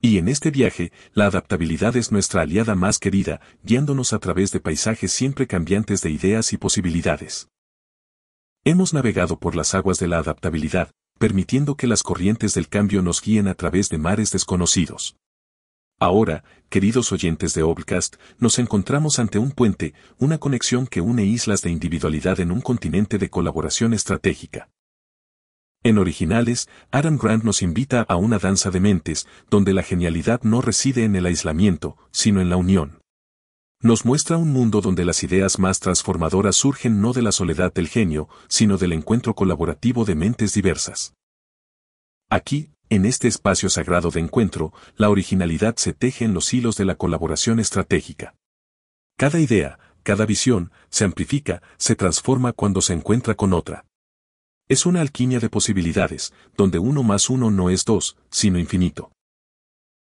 Y 0.04 0.18
en 0.18 0.28
este 0.28 0.50
viaje, 0.50 0.92
la 1.14 1.24
adaptabilidad 1.24 1.96
es 1.96 2.12
nuestra 2.12 2.42
aliada 2.42 2.74
más 2.74 2.98
querida, 2.98 3.40
guiándonos 3.62 4.12
a 4.12 4.18
través 4.18 4.52
de 4.52 4.60
paisajes 4.60 5.10
siempre 5.10 5.46
cambiantes 5.46 6.02
de 6.02 6.10
ideas 6.10 6.52
y 6.52 6.58
posibilidades. 6.58 7.48
Hemos 8.64 8.92
navegado 8.92 9.38
por 9.38 9.56
las 9.56 9.74
aguas 9.74 9.98
de 9.98 10.08
la 10.08 10.18
adaptabilidad, 10.18 10.90
permitiendo 11.18 11.76
que 11.76 11.86
las 11.86 12.02
corrientes 12.02 12.52
del 12.52 12.68
cambio 12.68 13.00
nos 13.00 13.22
guíen 13.22 13.48
a 13.48 13.54
través 13.54 13.88
de 13.88 13.96
mares 13.96 14.30
desconocidos. 14.30 15.16
Ahora, 15.98 16.44
queridos 16.68 17.10
oyentes 17.10 17.54
de 17.54 17.62
Obcast, 17.62 18.16
nos 18.38 18.58
encontramos 18.58 19.18
ante 19.18 19.38
un 19.38 19.52
puente, 19.52 19.94
una 20.18 20.36
conexión 20.36 20.86
que 20.86 21.00
une 21.00 21.24
islas 21.24 21.62
de 21.62 21.70
individualidad 21.70 22.40
en 22.40 22.50
un 22.50 22.60
continente 22.60 23.16
de 23.16 23.30
colaboración 23.30 23.94
estratégica. 23.94 24.68
En 25.86 25.98
originales, 25.98 26.70
Adam 26.90 27.18
Grant 27.18 27.44
nos 27.44 27.60
invita 27.60 28.00
a 28.00 28.16
una 28.16 28.38
danza 28.38 28.70
de 28.70 28.80
mentes, 28.80 29.28
donde 29.50 29.74
la 29.74 29.82
genialidad 29.82 30.40
no 30.42 30.62
reside 30.62 31.04
en 31.04 31.14
el 31.14 31.26
aislamiento, 31.26 31.98
sino 32.10 32.40
en 32.40 32.48
la 32.48 32.56
unión. 32.56 33.00
Nos 33.82 34.06
muestra 34.06 34.38
un 34.38 34.50
mundo 34.50 34.80
donde 34.80 35.04
las 35.04 35.22
ideas 35.22 35.58
más 35.58 35.80
transformadoras 35.80 36.56
surgen 36.56 37.02
no 37.02 37.12
de 37.12 37.20
la 37.20 37.32
soledad 37.32 37.70
del 37.70 37.88
genio, 37.88 38.30
sino 38.48 38.78
del 38.78 38.94
encuentro 38.94 39.34
colaborativo 39.34 40.06
de 40.06 40.14
mentes 40.14 40.54
diversas. 40.54 41.12
Aquí, 42.30 42.70
en 42.88 43.04
este 43.04 43.28
espacio 43.28 43.68
sagrado 43.68 44.10
de 44.10 44.20
encuentro, 44.20 44.72
la 44.96 45.10
originalidad 45.10 45.76
se 45.76 45.92
teje 45.92 46.24
en 46.24 46.32
los 46.32 46.54
hilos 46.54 46.76
de 46.76 46.86
la 46.86 46.94
colaboración 46.94 47.60
estratégica. 47.60 48.34
Cada 49.18 49.38
idea, 49.38 49.78
cada 50.02 50.24
visión, 50.24 50.72
se 50.88 51.04
amplifica, 51.04 51.60
se 51.76 51.94
transforma 51.94 52.54
cuando 52.54 52.80
se 52.80 52.94
encuentra 52.94 53.34
con 53.34 53.52
otra. 53.52 53.84
Es 54.68 54.86
una 54.86 55.02
alquimia 55.02 55.40
de 55.40 55.50
posibilidades, 55.50 56.32
donde 56.56 56.78
uno 56.78 57.02
más 57.02 57.28
uno 57.28 57.50
no 57.50 57.68
es 57.68 57.84
dos, 57.84 58.16
sino 58.30 58.58
infinito. 58.58 59.12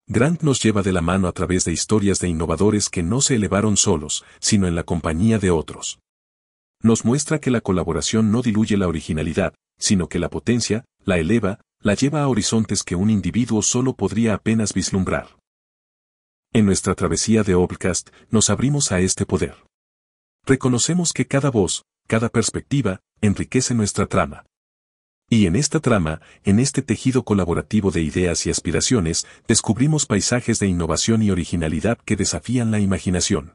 Grant 0.06 0.40
nos 0.40 0.62
lleva 0.62 0.82
de 0.82 0.92
la 0.92 1.02
mano 1.02 1.28
a 1.28 1.32
través 1.32 1.66
de 1.66 1.72
historias 1.72 2.18
de 2.18 2.28
innovadores 2.28 2.88
que 2.88 3.02
no 3.02 3.20
se 3.20 3.34
elevaron 3.34 3.76
solos, 3.76 4.24
sino 4.40 4.66
en 4.66 4.74
la 4.74 4.84
compañía 4.84 5.38
de 5.38 5.50
otros. 5.50 5.98
Nos 6.82 7.04
muestra 7.04 7.40
que 7.40 7.50
la 7.50 7.60
colaboración 7.60 8.32
no 8.32 8.40
diluye 8.40 8.78
la 8.78 8.88
originalidad, 8.88 9.52
sino 9.78 10.08
que 10.08 10.18
la 10.18 10.30
potencia, 10.30 10.86
la 11.04 11.18
eleva, 11.18 11.60
la 11.80 11.92
lleva 11.92 12.22
a 12.22 12.28
horizontes 12.28 12.82
que 12.82 12.96
un 12.96 13.10
individuo 13.10 13.60
solo 13.60 13.96
podría 13.96 14.32
apenas 14.32 14.72
vislumbrar. 14.72 15.36
En 16.54 16.64
nuestra 16.64 16.94
travesía 16.94 17.42
de 17.42 17.54
Obcast, 17.54 18.08
nos 18.30 18.48
abrimos 18.48 18.92
a 18.92 19.00
este 19.00 19.26
poder. 19.26 19.56
Reconocemos 20.46 21.12
que 21.12 21.26
cada 21.26 21.50
voz, 21.50 21.84
cada 22.06 22.30
perspectiva, 22.30 23.00
enriquece 23.20 23.74
nuestra 23.74 24.06
trama. 24.06 24.44
Y 25.30 25.46
en 25.46 25.56
esta 25.56 25.80
trama, 25.80 26.22
en 26.44 26.58
este 26.58 26.80
tejido 26.80 27.22
colaborativo 27.22 27.90
de 27.90 28.00
ideas 28.00 28.46
y 28.46 28.50
aspiraciones, 28.50 29.26
descubrimos 29.46 30.06
paisajes 30.06 30.58
de 30.58 30.68
innovación 30.68 31.22
y 31.22 31.30
originalidad 31.30 31.98
que 31.98 32.16
desafían 32.16 32.70
la 32.70 32.80
imaginación. 32.80 33.54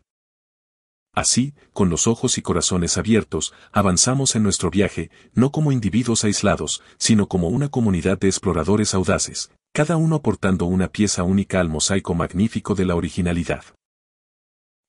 Así, 1.16 1.54
con 1.74 1.90
los 1.90 2.08
ojos 2.08 2.38
y 2.38 2.42
corazones 2.42 2.98
abiertos, 2.98 3.54
avanzamos 3.72 4.36
en 4.36 4.44
nuestro 4.44 4.72
viaje, 4.72 5.12
no 5.34 5.52
como 5.52 5.72
individuos 5.72 6.24
aislados, 6.24 6.82
sino 6.98 7.28
como 7.28 7.50
una 7.50 7.70
comunidad 7.70 8.20
de 8.20 8.28
exploradores 8.28 8.94
audaces, 8.94 9.52
cada 9.74 9.96
uno 9.98 10.16
aportando 10.16 10.66
una 10.66 10.88
pieza 10.88 11.24
única 11.24 11.60
al 11.60 11.70
mosaico 11.70 12.14
magnífico 12.16 12.74
de 12.76 12.86
la 12.86 12.96
originalidad. 12.96 13.64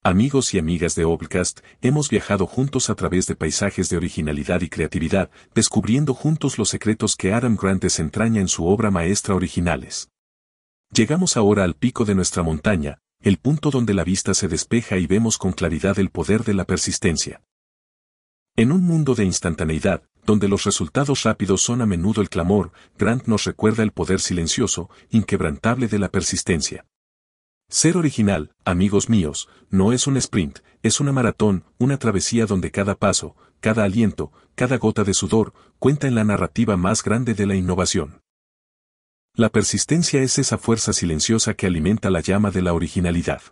Amigos 0.06 0.52
y 0.52 0.58
amigas 0.58 0.94
de 0.96 1.06
Obcast, 1.06 1.60
hemos 1.80 2.10
viajado 2.10 2.46
juntos 2.46 2.90
a 2.90 2.94
través 2.94 3.26
de 3.26 3.36
paisajes 3.36 3.88
de 3.88 3.96
originalidad 3.96 4.60
y 4.60 4.68
creatividad, 4.68 5.30
descubriendo 5.54 6.12
juntos 6.12 6.58
los 6.58 6.68
secretos 6.68 7.16
que 7.16 7.32
Adam 7.32 7.56
Grant 7.56 7.82
desentraña 7.82 8.42
en 8.42 8.48
su 8.48 8.66
obra 8.66 8.90
maestra 8.90 9.34
originales. 9.34 10.10
Llegamos 10.92 11.38
ahora 11.38 11.64
al 11.64 11.72
pico 11.72 12.04
de 12.04 12.14
nuestra 12.14 12.42
montaña, 12.42 12.98
el 13.22 13.38
punto 13.38 13.70
donde 13.70 13.94
la 13.94 14.04
vista 14.04 14.34
se 14.34 14.46
despeja 14.46 14.98
y 14.98 15.06
vemos 15.06 15.38
con 15.38 15.52
claridad 15.52 15.98
el 15.98 16.10
poder 16.10 16.44
de 16.44 16.52
la 16.52 16.66
persistencia. 16.66 17.40
En 18.56 18.72
un 18.72 18.82
mundo 18.82 19.14
de 19.14 19.24
instantaneidad, 19.24 20.02
donde 20.26 20.48
los 20.48 20.64
resultados 20.64 21.22
rápidos 21.22 21.62
son 21.62 21.80
a 21.80 21.86
menudo 21.86 22.20
el 22.20 22.28
clamor, 22.28 22.72
Grant 22.98 23.24
nos 23.24 23.44
recuerda 23.44 23.82
el 23.82 23.92
poder 23.92 24.20
silencioso, 24.20 24.90
inquebrantable 25.08 25.88
de 25.88 25.98
la 25.98 26.10
persistencia. 26.10 26.84
Ser 27.68 27.96
original, 27.96 28.52
amigos 28.64 29.08
míos, 29.08 29.48
no 29.70 29.92
es 29.92 30.06
un 30.06 30.16
sprint, 30.16 30.60
es 30.82 31.00
una 31.00 31.12
maratón, 31.12 31.64
una 31.78 31.98
travesía 31.98 32.46
donde 32.46 32.70
cada 32.70 32.94
paso, 32.94 33.36
cada 33.60 33.84
aliento, 33.84 34.32
cada 34.54 34.76
gota 34.78 35.04
de 35.04 35.14
sudor, 35.14 35.52
cuenta 35.78 36.06
en 36.06 36.14
la 36.14 36.24
narrativa 36.24 36.76
más 36.76 37.02
grande 37.02 37.34
de 37.34 37.46
la 37.46 37.54
innovación. 37.54 38.20
La 39.34 39.48
persistencia 39.48 40.22
es 40.22 40.38
esa 40.38 40.58
fuerza 40.58 40.92
silenciosa 40.92 41.54
que 41.54 41.66
alimenta 41.66 42.10
la 42.10 42.20
llama 42.20 42.50
de 42.50 42.62
la 42.62 42.72
originalidad. 42.72 43.42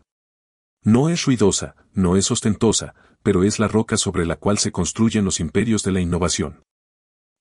No 0.84 1.08
es 1.08 1.24
ruidosa, 1.24 1.74
no 1.92 2.16
es 2.16 2.30
ostentosa, 2.30 2.94
pero 3.22 3.42
es 3.42 3.58
la 3.58 3.68
roca 3.68 3.96
sobre 3.96 4.26
la 4.26 4.36
cual 4.36 4.58
se 4.58 4.70
construyen 4.70 5.24
los 5.24 5.40
imperios 5.40 5.82
de 5.82 5.92
la 5.92 6.00
innovación. 6.00 6.62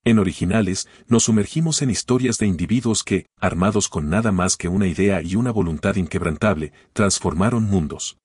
En 0.04 0.18
originales, 0.18 0.88
nos 1.06 1.24
sumergimos 1.24 1.80
en 1.80 1.90
historias 1.90 2.38
de 2.38 2.46
individuos 2.46 3.04
que, 3.04 3.26
armados 3.38 3.88
con 3.88 4.10
nada 4.10 4.32
más 4.32 4.56
que 4.56 4.66
una 4.66 4.88
idea 4.88 5.22
y 5.22 5.36
una 5.36 5.52
voluntad 5.52 5.94
inquebrantable, 5.94 6.72
transformaron 6.92 7.62
mundos. 7.62 8.18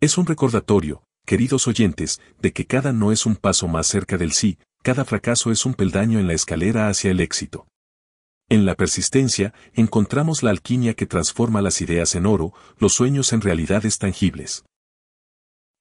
Es 0.00 0.16
un 0.16 0.26
recordatorio, 0.26 1.02
queridos 1.26 1.66
oyentes, 1.66 2.20
de 2.40 2.52
que 2.52 2.66
cada 2.66 2.92
no 2.92 3.10
es 3.10 3.26
un 3.26 3.34
paso 3.34 3.66
más 3.66 3.88
cerca 3.88 4.16
del 4.16 4.30
sí, 4.30 4.58
cada 4.82 5.04
fracaso 5.04 5.50
es 5.50 5.66
un 5.66 5.74
peldaño 5.74 6.20
en 6.20 6.28
la 6.28 6.34
escalera 6.34 6.88
hacia 6.88 7.10
el 7.10 7.20
éxito. 7.20 7.66
En 8.48 8.64
la 8.64 8.76
persistencia, 8.76 9.52
encontramos 9.74 10.44
la 10.44 10.50
alquimia 10.50 10.94
que 10.94 11.06
transforma 11.06 11.62
las 11.62 11.80
ideas 11.80 12.14
en 12.14 12.26
oro, 12.26 12.52
los 12.78 12.94
sueños 12.94 13.32
en 13.32 13.40
realidades 13.40 13.98
tangibles. 13.98 14.64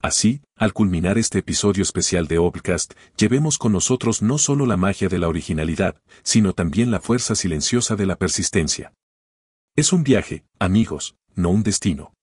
Así, 0.01 0.41
al 0.55 0.71
culminar 0.71 1.17
este 1.17 1.39
episodio 1.39 1.83
especial 1.83 2.27
de 2.27 2.37
Obcast, 2.37 2.93
llevemos 3.17 3.57
con 3.57 3.73
nosotros 3.73 4.21
no 4.21 4.37
solo 4.37 4.65
la 4.65 4.77
magia 4.77 5.09
de 5.09 5.19
la 5.19 5.27
originalidad, 5.27 6.01
sino 6.23 6.53
también 6.53 6.89
la 6.89 7.01
fuerza 7.01 7.35
silenciosa 7.35 7.97
de 7.97 8.05
la 8.05 8.15
persistencia. 8.15 8.93
Es 9.75 9.91
un 9.91 10.03
viaje, 10.03 10.45
amigos, 10.57 11.17
no 11.35 11.49
un 11.49 11.63
destino. 11.63 12.13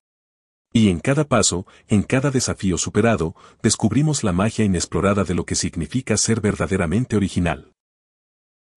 Y 0.73 0.89
en 0.89 1.01
cada 1.01 1.25
paso, 1.25 1.67
en 1.87 2.03
cada 2.03 2.31
desafío 2.31 2.79
superado, 2.79 3.37
descubrimos 3.63 4.25
la 4.25 4.33
magia 4.33 4.65
inexplorada 4.65 5.25
de 5.25 5.35
lo 5.35 5.45
que 5.45 5.55
significa 5.55 6.17
ser 6.17 6.41
verdaderamente 6.41 7.15
original. 7.15 7.76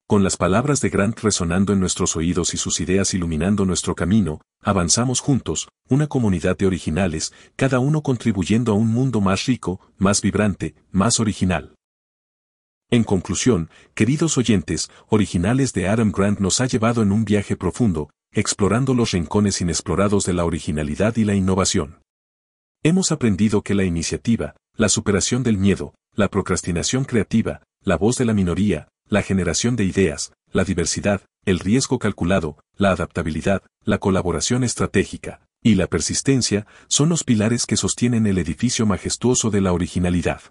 Con 0.09 0.23
las 0.23 0.37
palabras 0.37 0.81
de 0.81 0.89
Grant 0.89 1.19
resonando 1.19 1.71
en 1.71 1.79
nuestros 1.79 2.15
oídos 2.15 2.55
y 2.55 2.57
sus 2.57 2.79
ideas 2.79 3.13
iluminando 3.13 3.63
nuestro 3.63 3.93
camino, 3.93 4.41
avanzamos 4.59 5.19
juntos, 5.19 5.69
una 5.87 6.07
comunidad 6.07 6.57
de 6.57 6.65
originales, 6.65 7.31
cada 7.55 7.77
uno 7.77 8.01
contribuyendo 8.01 8.71
a 8.71 8.75
un 8.75 8.87
mundo 8.87 9.21
más 9.21 9.45
rico, 9.45 9.79
más 9.99 10.23
vibrante, 10.23 10.73
más 10.89 11.19
original. 11.19 11.75
En 12.89 13.03
conclusión, 13.03 13.69
queridos 13.93 14.39
oyentes, 14.39 14.89
Originales 15.09 15.73
de 15.73 15.87
Adam 15.87 16.11
Grant 16.11 16.39
nos 16.39 16.59
ha 16.59 16.65
llevado 16.65 17.03
en 17.03 17.11
un 17.11 17.23
viaje 17.23 17.55
profundo, 17.55 18.09
explorando 18.31 18.95
los 18.95 19.11
rincones 19.11 19.61
inexplorados 19.61 20.25
de 20.25 20.33
la 20.33 20.43
originalidad 20.43 21.17
y 21.17 21.23
la 21.23 21.35
innovación. 21.35 22.01
Hemos 22.81 23.11
aprendido 23.11 23.61
que 23.61 23.75
la 23.75 23.83
iniciativa, 23.83 24.55
la 24.75 24.89
superación 24.89 25.43
del 25.43 25.59
miedo, 25.59 25.93
la 26.15 26.29
procrastinación 26.29 27.05
creativa, 27.05 27.61
la 27.83 27.95
voz 27.95 28.17
de 28.17 28.25
la 28.25 28.33
minoría, 28.33 28.87
la 29.09 29.23
generación 29.23 29.75
de 29.75 29.83
ideas, 29.83 30.33
la 30.51 30.63
diversidad, 30.63 31.21
el 31.45 31.59
riesgo 31.59 31.99
calculado, 31.99 32.57
la 32.75 32.91
adaptabilidad, 32.91 33.63
la 33.83 33.97
colaboración 33.97 34.63
estratégica 34.63 35.41
y 35.61 35.75
la 35.75 35.87
persistencia 35.87 36.67
son 36.87 37.09
los 37.09 37.23
pilares 37.23 37.65
que 37.65 37.75
sostienen 37.75 38.27
el 38.27 38.37
edificio 38.37 38.85
majestuoso 38.85 39.49
de 39.49 39.61
la 39.61 39.73
originalidad. 39.73 40.41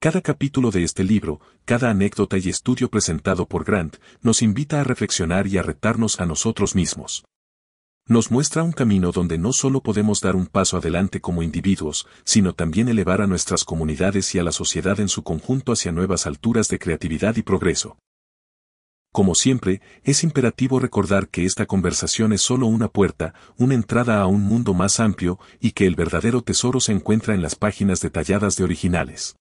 Cada 0.00 0.20
capítulo 0.20 0.70
de 0.70 0.82
este 0.84 1.04
libro, 1.04 1.40
cada 1.64 1.90
anécdota 1.90 2.38
y 2.38 2.48
estudio 2.48 2.88
presentado 2.90 3.46
por 3.46 3.64
Grant, 3.64 3.96
nos 4.20 4.42
invita 4.42 4.80
a 4.80 4.84
reflexionar 4.84 5.46
y 5.46 5.58
a 5.58 5.62
retarnos 5.62 6.20
a 6.20 6.26
nosotros 6.26 6.74
mismos 6.74 7.24
nos 8.08 8.30
muestra 8.30 8.62
un 8.62 8.72
camino 8.72 9.12
donde 9.12 9.38
no 9.38 9.52
solo 9.52 9.82
podemos 9.82 10.20
dar 10.20 10.34
un 10.34 10.46
paso 10.46 10.76
adelante 10.76 11.20
como 11.20 11.42
individuos, 11.42 12.06
sino 12.24 12.52
también 12.52 12.88
elevar 12.88 13.20
a 13.20 13.26
nuestras 13.26 13.64
comunidades 13.64 14.34
y 14.34 14.38
a 14.38 14.42
la 14.42 14.52
sociedad 14.52 14.98
en 15.00 15.08
su 15.08 15.22
conjunto 15.22 15.72
hacia 15.72 15.92
nuevas 15.92 16.26
alturas 16.26 16.68
de 16.68 16.78
creatividad 16.78 17.36
y 17.36 17.42
progreso. 17.42 17.96
Como 19.12 19.34
siempre, 19.34 19.82
es 20.04 20.24
imperativo 20.24 20.80
recordar 20.80 21.28
que 21.28 21.44
esta 21.44 21.66
conversación 21.66 22.32
es 22.32 22.40
solo 22.40 22.66
una 22.66 22.88
puerta, 22.88 23.34
una 23.58 23.74
entrada 23.74 24.20
a 24.20 24.26
un 24.26 24.40
mundo 24.40 24.72
más 24.72 25.00
amplio 25.00 25.38
y 25.60 25.72
que 25.72 25.86
el 25.86 25.94
verdadero 25.94 26.42
tesoro 26.42 26.80
se 26.80 26.92
encuentra 26.92 27.34
en 27.34 27.42
las 27.42 27.54
páginas 27.54 28.00
detalladas 28.00 28.56
de 28.56 28.64
originales. 28.64 29.36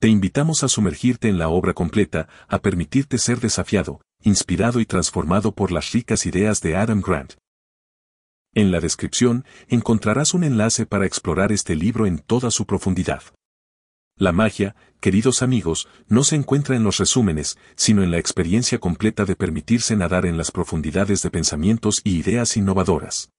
Te 0.00 0.08
invitamos 0.08 0.62
a 0.62 0.68
sumergirte 0.68 1.28
en 1.28 1.38
la 1.38 1.48
obra 1.48 1.74
completa, 1.74 2.28
a 2.46 2.60
permitirte 2.60 3.18
ser 3.18 3.40
desafiado, 3.40 4.00
inspirado 4.22 4.80
y 4.80 4.86
transformado 4.86 5.52
por 5.52 5.72
las 5.72 5.90
ricas 5.92 6.24
ideas 6.24 6.60
de 6.60 6.76
Adam 6.76 7.00
Grant. 7.00 7.34
En 8.54 8.70
la 8.70 8.78
descripción 8.78 9.44
encontrarás 9.68 10.32
un 10.32 10.44
enlace 10.44 10.86
para 10.86 11.06
explorar 11.06 11.50
este 11.50 11.74
libro 11.74 12.06
en 12.06 12.18
toda 12.18 12.52
su 12.52 12.66
profundidad. 12.66 13.22
La 14.16 14.30
magia, 14.30 14.76
queridos 15.00 15.42
amigos, 15.42 15.88
no 16.06 16.22
se 16.22 16.36
encuentra 16.36 16.76
en 16.76 16.84
los 16.84 16.98
resúmenes, 16.98 17.58
sino 17.74 18.04
en 18.04 18.12
la 18.12 18.18
experiencia 18.18 18.78
completa 18.78 19.24
de 19.24 19.34
permitirse 19.34 19.96
nadar 19.96 20.24
en 20.24 20.36
las 20.36 20.52
profundidades 20.52 21.20
de 21.22 21.30
pensamientos 21.30 22.00
y 22.04 22.16
ideas 22.16 22.56
innovadoras. 22.56 23.30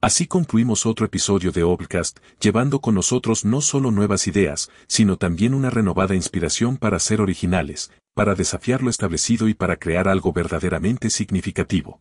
Así 0.00 0.26
concluimos 0.26 0.86
otro 0.86 1.06
episodio 1.06 1.52
de 1.52 1.62
Obcast, 1.62 2.18
llevando 2.40 2.80
con 2.80 2.96
nosotros 2.96 3.44
no 3.44 3.60
solo 3.60 3.92
nuevas 3.92 4.26
ideas, 4.26 4.70
sino 4.88 5.18
también 5.18 5.54
una 5.54 5.70
renovada 5.70 6.16
inspiración 6.16 6.78
para 6.78 6.98
ser 6.98 7.20
originales, 7.20 7.92
para 8.14 8.34
desafiar 8.34 8.82
lo 8.82 8.90
establecido 8.90 9.46
y 9.46 9.54
para 9.54 9.76
crear 9.76 10.08
algo 10.08 10.32
verdaderamente 10.32 11.10
significativo. 11.10 12.00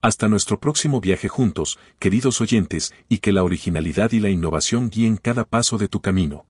Hasta 0.00 0.28
nuestro 0.28 0.60
próximo 0.60 1.00
viaje 1.00 1.26
juntos, 1.26 1.76
queridos 1.98 2.40
oyentes, 2.40 2.94
y 3.08 3.18
que 3.18 3.32
la 3.32 3.42
originalidad 3.42 4.12
y 4.12 4.20
la 4.20 4.30
innovación 4.30 4.90
guíen 4.90 5.16
cada 5.16 5.44
paso 5.44 5.76
de 5.76 5.88
tu 5.88 6.00
camino. 6.00 6.46